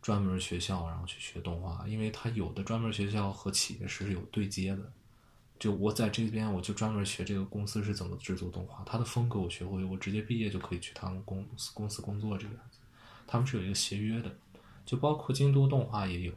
[0.01, 4.91] 专门学校，然后去学动画，因为它有的专门学校和企业是有对接的。
[5.59, 12.79] 就我在这边，我就专门学这个公司是怎么制作动画，它的风格我学会，我直接毕业就可以去他们公司公司工作这个样子。
[13.27, 14.35] 他们是有一个协约的，
[14.85, 16.33] 就包括京都动画也有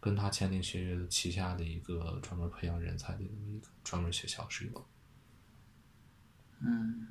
[0.00, 4.86] 跟他签订协约的旗下的一个专门培养人才的这么一个专门学校是有。
[6.60, 7.08] 嗯，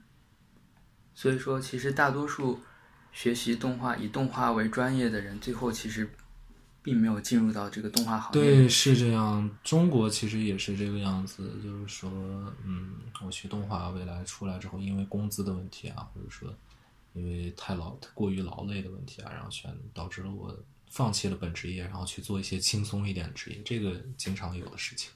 [1.14, 2.60] 所以说，其实大多数
[3.12, 6.10] 学习动画以动画为专业的人，最后其实
[6.82, 8.42] 并没有进入到这个动画行业。
[8.42, 9.50] 对，是这样。
[9.62, 12.10] 中国其实也是这个样子，就是说，
[12.66, 12.96] 嗯，
[13.26, 16.54] 我学动画，未来出来之后，因为工资的问题啊，或者说
[17.14, 20.58] 因为太劳、过于劳累的问题啊，然后选导致了我
[20.90, 25.12] 放弃了本职业，然后去做一些轻松一点的职业，这个经常有的事情。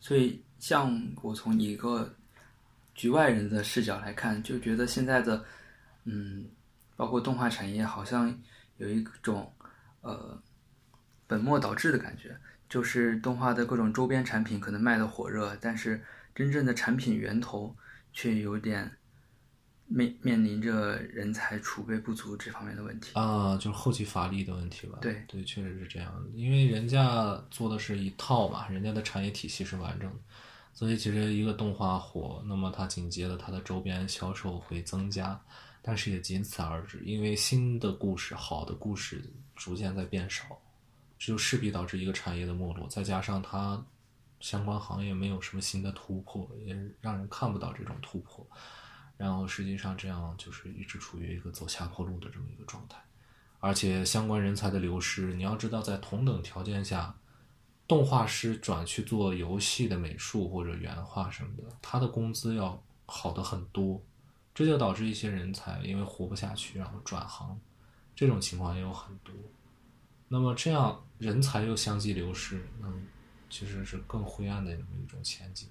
[0.00, 2.14] 所以，像我从一个
[2.94, 5.44] 局外人的视角来看，就觉得现在的，
[6.04, 6.46] 嗯，
[6.94, 8.38] 包括动画产业，好像
[8.76, 9.50] 有一种
[10.02, 10.40] 呃
[11.26, 12.36] 本末倒置的感觉，
[12.68, 17.74] 就是动画的各种周边产品可能卖的火热，但是真正的产品源头
[18.12, 18.94] 却有点
[19.86, 23.12] 面面临着人才储备不足这方面的问题。
[23.14, 24.98] 啊，就是后期乏力的问题吧？
[25.00, 30.16] 对对，确实是这样，因为人家做的是一套嘛，人家的产业体系是完整的，
[30.72, 35.38] 所以其实一个动画火，那么它紧接着它的周边销售会增加，
[35.82, 39.22] 但是也仅此而止，因为新的故事、好的故事
[39.54, 40.58] 逐渐在变少，
[41.18, 43.84] 这就势必导致一个产业的没落，再加上它
[44.40, 48.46] 相关行业没有什么新的突破，也让人看不到这种突破。
[49.16, 52.98] 然后实际上这样就是一直处于一个走下坡路的这么一个状态，
[53.60, 57.14] 而且相关人才的流失，你要知道，在同等条件下，
[57.86, 64.02] 动画师转去做游戏的美术或者原画什么的，他的工资要好的很多，
[64.54, 67.58] 这就导致一些人才因为活不下去，然后转行，
[68.14, 69.34] 这种情况也有很多。
[70.28, 72.92] 那么这样人才又相继流失，那
[73.48, 75.68] 其实是更灰暗的这么一种前景。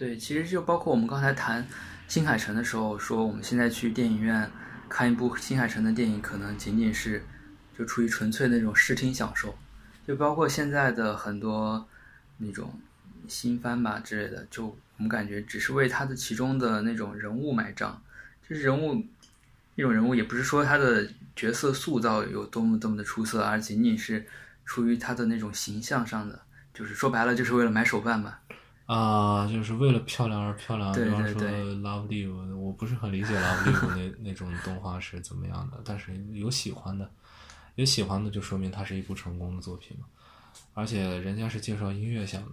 [0.00, 1.62] 对，其实就包括我们刚才谈
[2.08, 4.50] 新海诚的时候，说我们现在去电影院
[4.88, 7.22] 看一部新海诚的电影，可能仅仅是
[7.78, 9.54] 就出于纯粹那种视听享受。
[10.08, 11.86] 就包括现在的很多
[12.38, 12.72] 那种
[13.28, 18.02] 新番吧之类的，就我们感觉只是为他的其中的那种人物买账，
[18.48, 19.04] 就是人物
[19.74, 24.24] 那种人物，也不是说他的角色塑造有多么多么的出色，而仅仅是
[24.64, 26.40] 出于他的那种形象上的，
[26.72, 28.40] 就是说白了，就是为了买手办吧。
[28.92, 30.92] 啊，就是为了漂亮而漂亮。
[30.92, 37.08] 对比方说 Love Live》，我不是很理解《Love Live 那》那种动画是怎么样的，但是有喜欢的，
[37.76, 40.06] 有喜欢的就说明它是一部成功的作品嘛。
[40.74, 42.50] 而且人家是介绍音乐项的，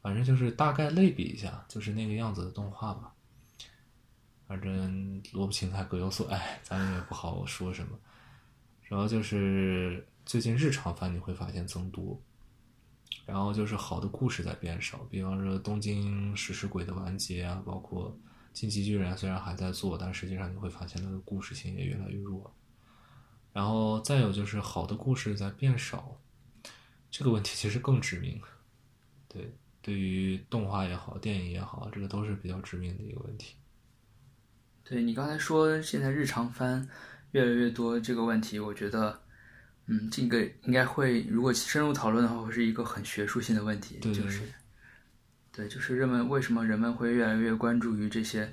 [0.00, 3.12] 反正就是大概类比一下，就是那个样子的动画吧。
[4.46, 7.98] 反正萝卜青菜各有所爱，咱也不好说什么。
[8.84, 12.20] 主要就是最近日常番你会发现增多，
[13.26, 18.10] 然后就是好的故事在变少，比方说《东京食尸鬼》的完结啊，包括
[18.52, 22.54] 《进击巨人》虽然还在做，但实际上你会发现它的故事性也越来越弱。
[23.52, 26.16] 然后再有就是好的故事在变少，
[27.10, 28.40] 这个问题其实更致命。
[29.28, 33.56] 对，对于动画也好，电影也好，这个都是比较致命的一个问题。
[34.84, 36.88] 对你刚才说现在日常番
[37.30, 39.20] 越来越多这个问题，我觉得，
[39.86, 44.42] 嗯，这个应该会如果深入讨论的话，会是一个很学术性的问题，对对就是，
[45.50, 48.52] 对，就是人们为什么人们会越来越关注于这些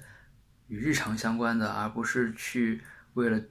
[0.68, 2.82] 与日常相关的，而不是去
[3.14, 3.42] 为了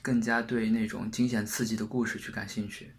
[0.00, 2.90] 更加对那种惊险刺激的故事去感兴趣。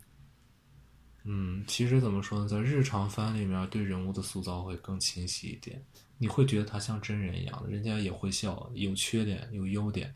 [1.23, 5.83] 嗯，其实怎么说呢，在日常番里面，对人物的塑造会更清晰一点。
[6.17, 10.13] 你会觉得他像真人一样，人家也会笑，有缺点，有优点，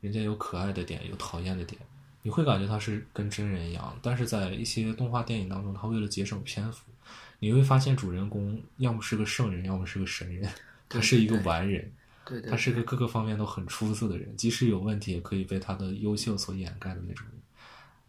[0.00, 1.80] 人家有可爱的点，有讨厌的点，
[2.26, 3.96] 你会感觉他是跟真人一样。
[4.02, 6.90] 但是在一些动画电影当中，他为了节省篇幅，
[7.38, 10.50] 你会发现主人公要么是个圣人，要么是个神人，
[10.88, 11.88] 他是一个完人，
[12.24, 17.40] 对对，他是个各个方面都很出色的人，即使有问题，也可以被他的优秀所掩盖的那种人。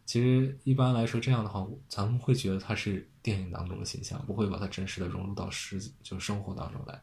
[0.08, 6.99] 其实一般来说，这样的话，咱们会觉得他是电影当中的形象，不会把他真实的融入到实就生活当中来。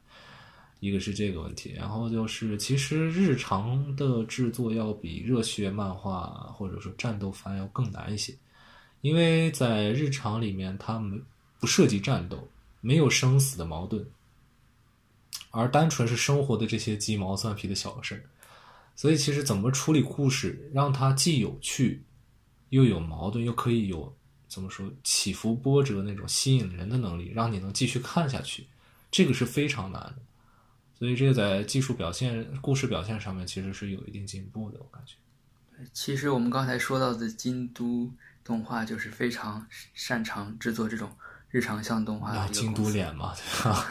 [0.85, 8.35] 一个是这个问题，然后就是其实日常的制作要比热血漫画或者说战斗番要更难一些，
[9.01, 11.24] 因为在日常里面，他们
[11.59, 12.47] 不涉及战斗，
[12.82, 14.07] 没有生死的矛盾，
[15.51, 18.22] 而单纯是生活的这些鸡毛蒜皮的小事儿。
[18.95, 22.03] 所以其实怎么处理故事，让它既有趣，
[22.68, 24.14] 又有矛盾，又可以有
[24.49, 28.66] 怎么说起伏波折那种吸引人的能力，让你能继续看下去，
[29.11, 30.16] 这个是非常难的。
[30.99, 35.14] 所以这个在技术表现、故事表现上面其实是有一定进步的，我感觉。
[35.92, 38.11] 其实我们刚才说到的京都
[38.45, 41.11] 动画，就是非常擅长制作这种
[41.51, 43.86] 日常向动画的啊，京都脸嘛， 对吧？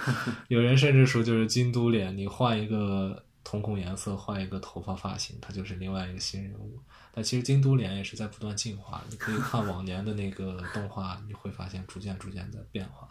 [0.47, 6.79] 有人甚至说就是京都脸，你换一个瞳孔颜色，换一个头发发型，它就是另外一个新人物。
[7.13, 13.07] 但其实京都脸也是在不断进化，你可以看往年的那个动画，你会发现逐渐逐渐在变化。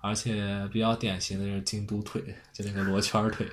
[0.00, 2.22] 而且比较典型的就是京都腿，
[2.52, 3.50] 就那个罗圈腿，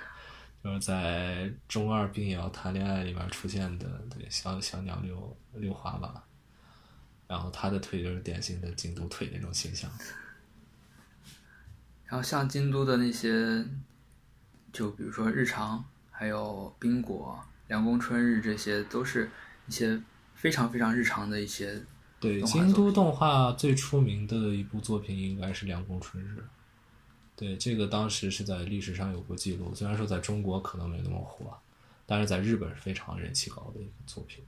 [0.63, 6.23] 就是在中二病也要谈恋爱里面出现的，对小小鸟六六滑吧。
[7.27, 9.89] 然后他的腿就是典型的京都腿那种形象。
[12.05, 13.65] 然后像京都的那些，
[14.71, 19.31] 就比如说日常，还有冰果、凉宫春日，这些都是
[19.67, 19.99] 一些
[20.35, 21.83] 非常非常日常的一些。
[22.25, 26.39] 对，京都动画最出名的一部作品应该是《凉宫春日》。
[27.35, 31.55] 对，这个当时是在历史上有过记录，虽然说在中国可能没那么火，
[32.07, 34.43] 但是在日本是非常人气高的一个作品。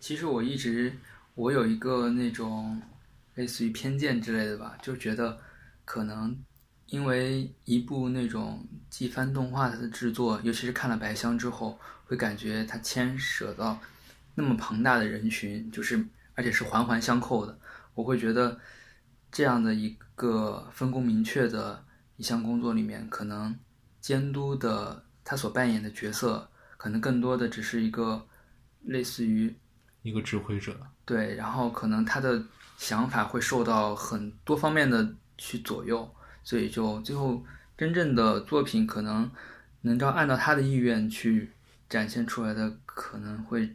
[0.00, 0.96] 其实我一直
[1.34, 2.80] 我有一个那种
[3.34, 5.38] 类似于偏见之类的吧，就觉得
[5.84, 6.34] 可能
[6.86, 13.78] 因为一部那种季番动画它的制作，尤其是看了白箱之后，会感觉它牵涉到
[14.36, 16.06] 那么庞大的人群，就是。
[16.38, 17.58] 而且是环环相扣的，
[17.94, 18.56] 我会觉得
[19.32, 21.84] 这样的一个分工明确的
[22.16, 23.58] 一项工作里面，可能
[24.00, 28.24] 监督的他所扮演的角色，可能更多的只是一个
[28.82, 29.52] 类似于
[30.02, 30.78] 一个指挥者。
[31.04, 32.40] 对，然后可能他的
[32.76, 36.08] 想法会受到很多方面的去左右，
[36.44, 37.44] 所以就最后
[37.76, 39.28] 真正的作品可能
[39.80, 41.50] 能照按照他的意愿去
[41.88, 43.74] 展现出来的，可能会。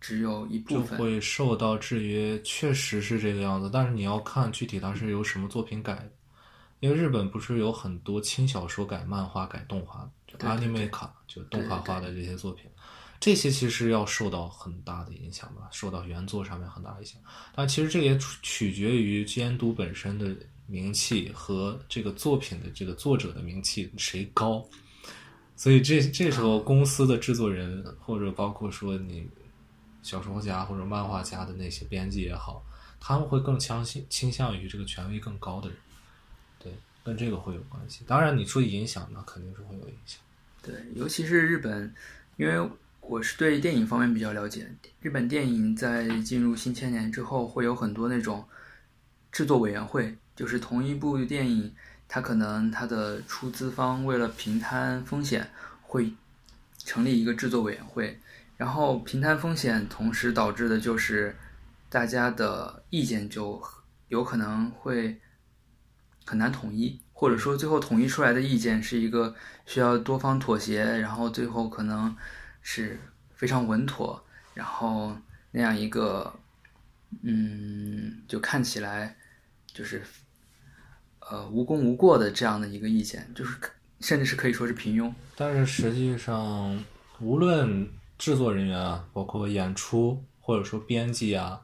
[0.00, 3.70] 只有一部分就会受到制约，确实是这个样子。
[3.72, 6.08] 但是你要看具体它是由什么作品改，
[6.80, 12.70] 因为日本不是有很多轻小说改漫画、改动画，就 anime 卡，就动画化的这些作品，
[13.18, 17.20] 这些其实要受到很大的影响吧，受到原作上面很大影响。
[17.54, 20.36] 但其实这也取决于监督本身的
[20.66, 24.64] 名气和这个作品的这个作者的名气谁高。
[25.56, 29.26] 所以这这时候公司的制作人或者包括说你。
[30.06, 32.64] 小说家或者漫画家的那些编辑也好，
[33.00, 35.76] 他们会更倾倾倾向于这个权威更高的人，
[36.60, 38.04] 对，跟这个会有关系。
[38.06, 40.20] 当然，你说影响，那肯定是会有影响。
[40.62, 41.92] 对，尤其是日本，
[42.36, 44.70] 因为我是对电影方面比较了解。
[45.00, 48.44] 日本电影在进入新千年之后，会有很多那种
[49.32, 51.74] 制作委员会，就是同一部电影，
[52.06, 55.50] 它可能它的出资方为了平摊风险，
[55.82, 56.12] 会
[56.78, 58.20] 成立一个制作委员会。
[58.56, 61.36] 然后平摊风险，同时导致的就是
[61.88, 63.62] 大家的意见就
[64.08, 65.20] 有可能会
[66.24, 69.34] 很难统一，或者说最后统一出来的意见是一个
[69.66, 72.16] 需要多方妥协，然后最后可能
[72.62, 72.98] 是
[73.34, 75.16] 非常稳妥，然后
[75.50, 76.32] 那样一个
[77.22, 79.16] 嗯，就看起来
[79.66, 80.02] 就是
[81.20, 83.56] 呃无功无过的这样的一个意见，就是
[84.00, 85.12] 甚至是可以说是平庸。
[85.36, 86.82] 但是实际上，
[87.20, 87.88] 无论
[88.18, 91.60] 制作人员啊，包括演出，或者说编辑啊，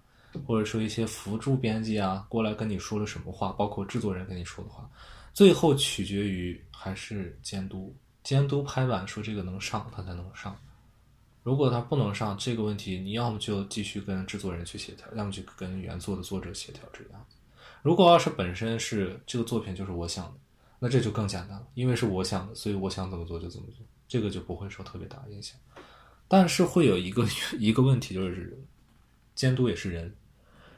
[0.47, 4.89] 或者说一些辅助编辑啊，过来跟你说了什么话，包括制作人跟你说的话，
[5.33, 7.95] 最后取决于还是监督。
[8.23, 10.57] 监督拍板说这个能上，他才能上。
[11.43, 17.37] 如果他不能上，这个问题你要么就继续跟制作人去协调，要么就跟原作的作者协调这样子。
[17.83, 20.35] 如果要是本身是这个作品就是我想的，
[20.79, 25.59] 那这就更简单了，因为是我想的，所以我想怎么做就怎么做，这个就不会受特别大的影响。
[26.33, 27.29] 但是会有一个
[27.61, 28.59] 一个问题，就是
[29.35, 30.11] 监督也是人，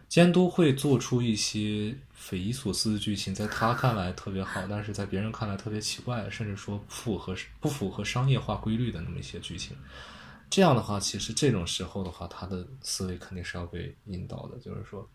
[0.09, 9.77] 监督会做出一些匪夷所思的剧情，在他看来特别好，但是在别人看来特别奇怪，甚至说不符合不符合商业化规律的那么一些剧情。
[10.51, 15.09] 这样的话，其实这种时候的话，他的思维肯定是要被引导的，就是说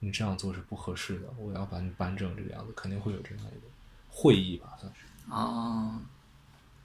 [0.00, 3.66] 你这样做是不合适的，我要把你扳正这个样子，肯定会有这样一个
[4.08, 6.02] 会议吧，算是啊，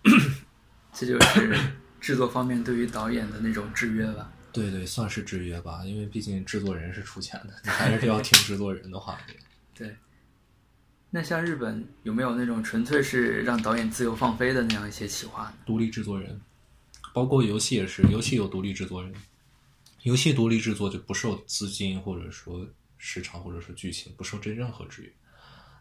[0.93, 1.71] 这就是。
[1.99, 9.19] 制作方面对于导演的那种制约吧，对对，算是制约吧，因为毕竟制作人是出钱的，你还是要听制作人的话。
[9.75, 9.95] 对。
[11.11, 15.51] 那像日本有没有那种纯粹是让导演自由放飞的那样一些企划？
[15.65, 16.39] 独立制作人，
[17.13, 19.11] 包括游戏也是，游戏有独立制作人，
[20.03, 22.63] 游戏独立制作就不受资金或者说
[22.99, 25.11] 时长或者说剧情不受这任何制约。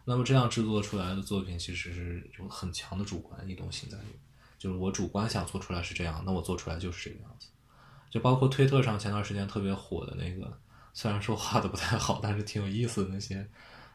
[0.03, 4.15] 那么这样制作出来的作品其实是有很强的主观移动性在里面。
[4.59, 7.47] 就是我主观想做出来是这样，那我做出来就是这个样子。
[8.11, 10.59] 就包括推特上前段时间特别火的那个，
[10.93, 13.47] 虽然说画的不太好，但是挺有意思的那些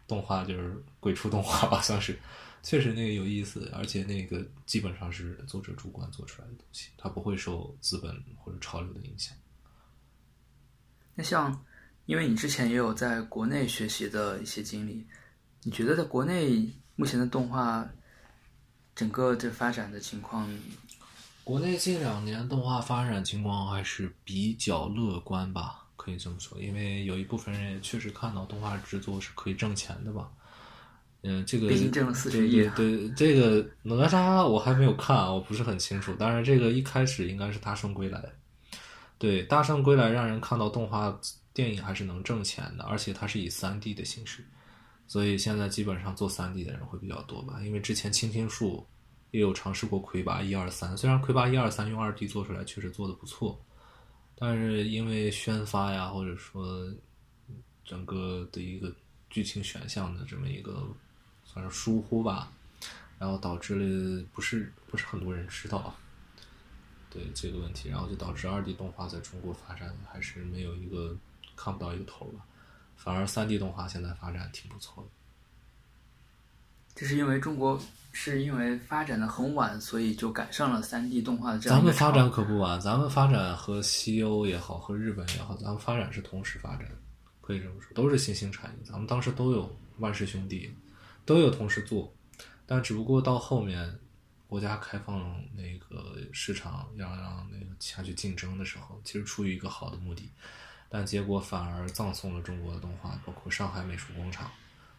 [0.08, 2.18] 动画，就是鬼畜动画吧， 算是
[2.62, 9.36] 确实那个有意思，而且那个基本上是作者主观做出来的东西，它不会受资本或者潮流的影响。
[11.14, 11.62] 那像，
[12.06, 15.06] 因为你之前也有在国内学习的一些经历，
[15.62, 17.86] 你觉得在国内目前的动画？
[18.94, 20.48] 整个这发展的情况
[21.42, 30.30] 国内近两年动画发展情况还是比较乐观吧，可以这么说，因为有一部分人也确实看到动画制作是可以挣钱的吧。
[31.26, 36.14] 嗯，这个毕竟挣了40对亿对，这个哪吒我还没有看，我不是很清楚。
[36.18, 38.18] 但是这个一开始应该是《大圣归来》，
[39.18, 41.18] 对，《大圣归来》让人看到动画
[41.52, 44.44] 电影还是能挣钱的，而且它是以三 D 的形式，
[45.06, 47.60] 所以现在基本上做3 D 的人会比较多吧。
[47.62, 48.86] 因为之前青青树
[49.30, 53.60] 也有尝试过魁拔一二三，虽然魁拔一二三用二 D 做出来确实做的不错，
[54.34, 56.86] 但是因为宣发呀，或者说
[57.84, 58.94] 整个的一个
[59.28, 60.86] 剧情选项的这么一个
[61.44, 62.52] 算是疏忽吧，
[63.18, 65.94] 然后导致了不是不是很多人知道
[67.10, 71.16] 对这个问题，然后就导致二 D 动画在中国发展还是没有一个
[71.54, 72.46] 看不到一个头吧，
[73.04, 75.10] 反而三 D 动画现在发展挺不错的。
[76.94, 77.78] 这是因为中国
[78.12, 86.88] 是因为发展的很晚，所以就赶上了三 D 动画的这样咱们发展可不晚，咱们发展和西欧也好，和日本也好，咱们发展是同时发展，
[87.40, 88.76] 可以这么说，都是新兴产业。
[88.84, 90.72] 咱们当时都有万氏兄弟，
[91.26, 92.10] 都有同时做，
[92.64, 93.92] 但只不过到后面
[94.46, 100.30] 国家开放那个市场，要让那个下去竞争的时候，其实出于一个好的目的，
[100.94, 104.48] 但结果反而葬送了中国的动画，包括上海美术工厂。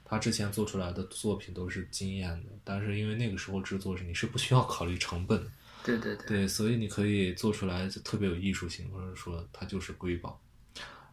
[0.03, 5.49] 他之前做出来的作品都是惊艳的，但是因为那个时候制作是你是不需要考虑成本的，
[5.85, 10.37] 对对对，对，所以你可以做出来就特别有艺术性，或者说它就是瑰宝。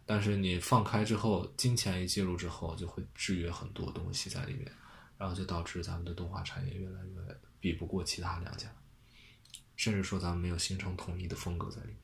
[0.04, 4.68] 但是你放开之后，金钱一介入之后，就会制约很多东西在里面，
[5.16, 8.66] 然后就导致咱们的动画产业越来越比不过其他两家，
[9.76, 11.96] 甚至说咱们没有形成统一的风格在里面。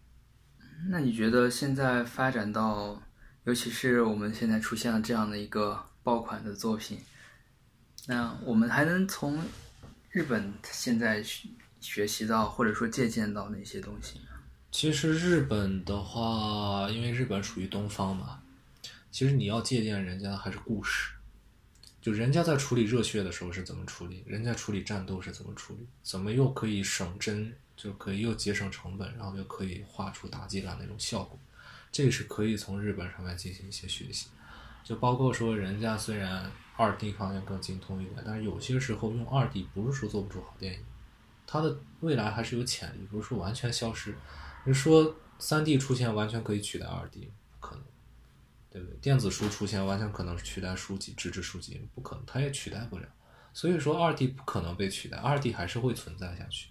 [0.86, 3.02] 那你觉得现在发展到，
[3.44, 6.98] 尤其是我们现在出现了这样的一个爆款的作品，
[8.06, 9.42] 那我们还能从
[10.10, 11.22] 日本现在
[11.80, 14.20] 学习到或者说借鉴到哪些东西？
[14.70, 18.40] 其实日本的话，因为日本属于东方嘛，
[19.10, 21.12] 其实你要借鉴人家还是故事，
[22.00, 31.38] 就人家在处理热血的时候是怎么处理，人家处理战斗是怎么处理，怎么又可以省帧，就可以又节省成本，然后又可以画出打击感那种效果，
[31.92, 34.30] 这个是可以从日本上面进行一些学习。
[34.82, 40.80] 就包括说，人家虽然二 D 方面更精通一点，但是有些时候用二 D 不是说做不出好电影，
[41.46, 44.12] 它的未来还是有潜力，不是说完全消失。
[44.64, 47.84] 你说三 D 出现完全可以取代二 D，不可能，
[48.70, 48.96] 对不对？
[48.98, 53.06] 电子书出现完全可能取代书籍、纸质书籍，不可能，它也取代不了。
[53.52, 56.68] 所以说二 D 不可能被取代，二 D 还是会存在下去。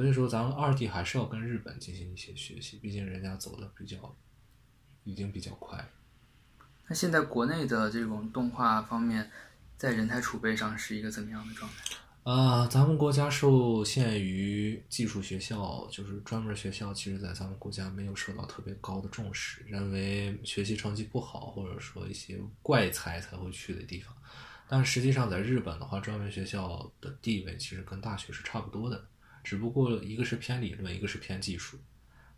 [0.00, 4.16] 所以说咱们二弟还是要跟日本进行一些学习，毕竟人家走的比较，
[5.04, 5.90] 已经比较快。
[6.88, 9.30] 那现在国内的这种动画方面，
[9.76, 11.96] 在人才储备上是一个怎么样的状态？
[12.22, 24.16] 啊、咱们国家受限于技术学校，就是专门学校，其实在咱们国家没有受到特别高的重视，认为学习成绩不好，或者说一些怪才才会去的地方。
[24.66, 29.04] 但实际上，在日本的话，专门学校的地位其实跟大学是差不多的，
[29.42, 31.78] 只不过一个是偏理论，一个是偏技术。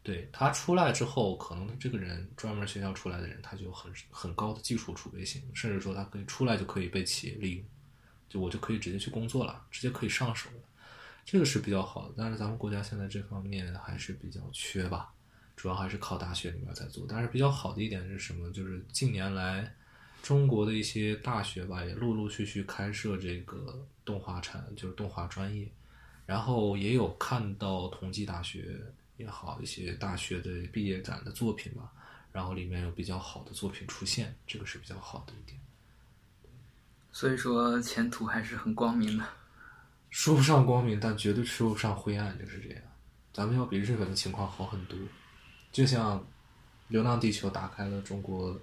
[0.02, 7.64] 对他出来之后，可能这个人专门学校出来的人，他就很很高的技术储备性，甚至说他可以出来就可以被企业利用。
[8.28, 10.48] 就我就可以直接去工作了，直接可以上手，
[11.24, 12.14] 这个是比较好的。
[12.16, 15.12] 但是咱们国家现在这方面还是比较缺吧，
[15.54, 17.06] 主要还是靠大学里面在做。
[17.06, 18.50] 但是比较好的一点是什么？
[18.50, 19.72] 就是近年来
[20.22, 25.70] 中国的一些大学吧，也陆陆续续开设这个动画产，就是动画专业，
[26.26, 28.80] 然后也有看到同济大学
[29.16, 31.92] 也好，一些大学的毕业展的作品吧，
[32.32, 35.60] 然后里面有比较好的作品出现，这个是比较好的一点。
[37.10, 39.24] 所以说前途还是很光明的。
[40.10, 42.82] 说不上光明，但绝对说不上灰暗，就是这样。
[43.32, 44.98] 咱们要比日本的情况好很多。
[45.70, 46.20] 就像
[46.88, 48.58] 《流浪地球》打开了中国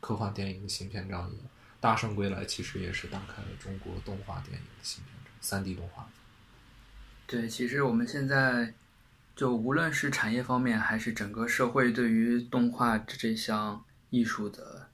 [0.00, 1.44] 科幻电影的新篇章一样，
[1.80, 6.08] 《大圣归来》其实也是打开了中国动画电影的新篇章，三 D 动画。
[7.26, 8.72] 对，其实我们现在
[9.34, 14.88] 就无论是产业方面，还是整个社会对于动画这项艺术的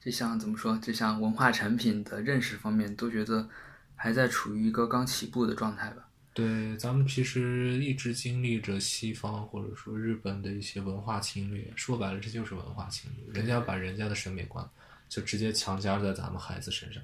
[0.00, 3.48] 这项怎么说，这项文化产品的认识方面，都觉得
[3.94, 6.08] 还在处于一个刚起步的状态吧。
[6.32, 14.68] 对，咱们其实一直经历着西方或者说日本的一些文化侵略，说白了这就是文化侵略，人家把人家的审美观
[15.08, 17.02] 就直接强加在咱们孩子身上。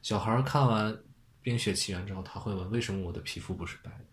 [0.00, 0.92] 小孩看完
[1.42, 4.04] 《冰雪奇缘》之后，他会问：为什么我的皮肤不是白的？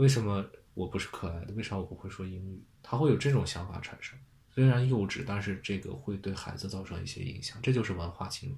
[0.00, 0.42] 为什么
[0.72, 1.52] 我不是可爱的？
[1.52, 2.64] 为啥我不会说英语？
[2.82, 4.18] 他会有这种想法产生。
[4.48, 8.56] 虽然幼稚，但是这个会对孩子造成一些影响，这就是文化侵入。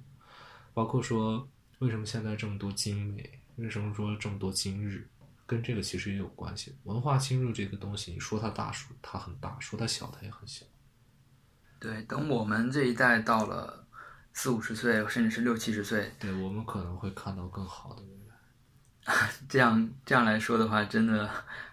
[0.73, 1.45] 包括说，
[1.79, 3.41] 为什么现在这么多精美？
[3.57, 5.05] 为什么说这么多今日？
[5.45, 6.73] 跟这个其实也有关系。
[6.85, 10.65] 文化侵入这个东西，你说它大，说它很大；说它小，它也很小。
[11.77, 13.85] 对，等我们这一代到了
[14.31, 18.01] 四五十岁，甚至是六七十岁，对我们可能会看到更好的。
[19.49, 21.29] 这样这样来说的话，真的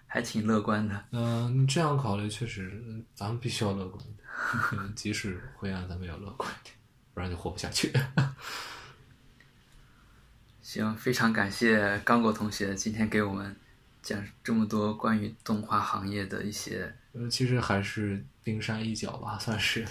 [0.06, 1.04] 还挺乐观的。
[1.12, 2.82] 嗯，这样考虑确实，
[3.14, 6.74] 咱们必须要乐观一点， 即使灰暗，咱们也要乐观一点，
[7.14, 7.92] 不然就活不下去。
[10.62, 13.56] 行，非常感谢刚果同学今天给我们
[14.02, 16.94] 讲这么多关于动画行业的一些。
[17.12, 19.84] 呃，其实还是冰山一角吧，算是。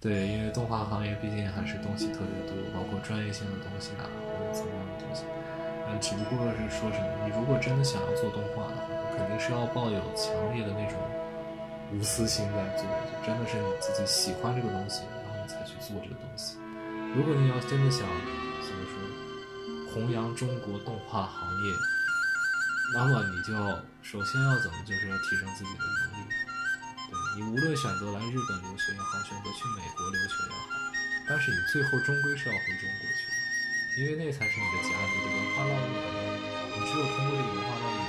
[0.00, 4.04] 对，因为动画行业毕竟还是东西特别多，包括专业性的东西啊，
[4.38, 5.24] 或者怎么样的东西。
[5.86, 10.96] 呃，只不过是说什么，你如果真的想要做动画的话，肯定是要抱有强烈的那种
[11.92, 16.56] 无私心在做，就真的是你自己喜欢这个东西，然后你才去做这个东西。
[17.14, 18.02] 如果你要真的想
[18.64, 21.72] 怎么说弘扬中国动画行业，
[22.96, 23.52] 那么你就
[24.02, 26.26] 首先要怎么，就是要提升自己的能力。
[27.06, 30.58] 对你无论选择来日本留学也好，选择去美国留学也好，
[31.28, 33.20] 但是你最后终归是要回中国去，
[33.96, 35.94] 因为那才是你的家，你的文化烙印。
[36.74, 38.02] 你只有通过这个文化烙印，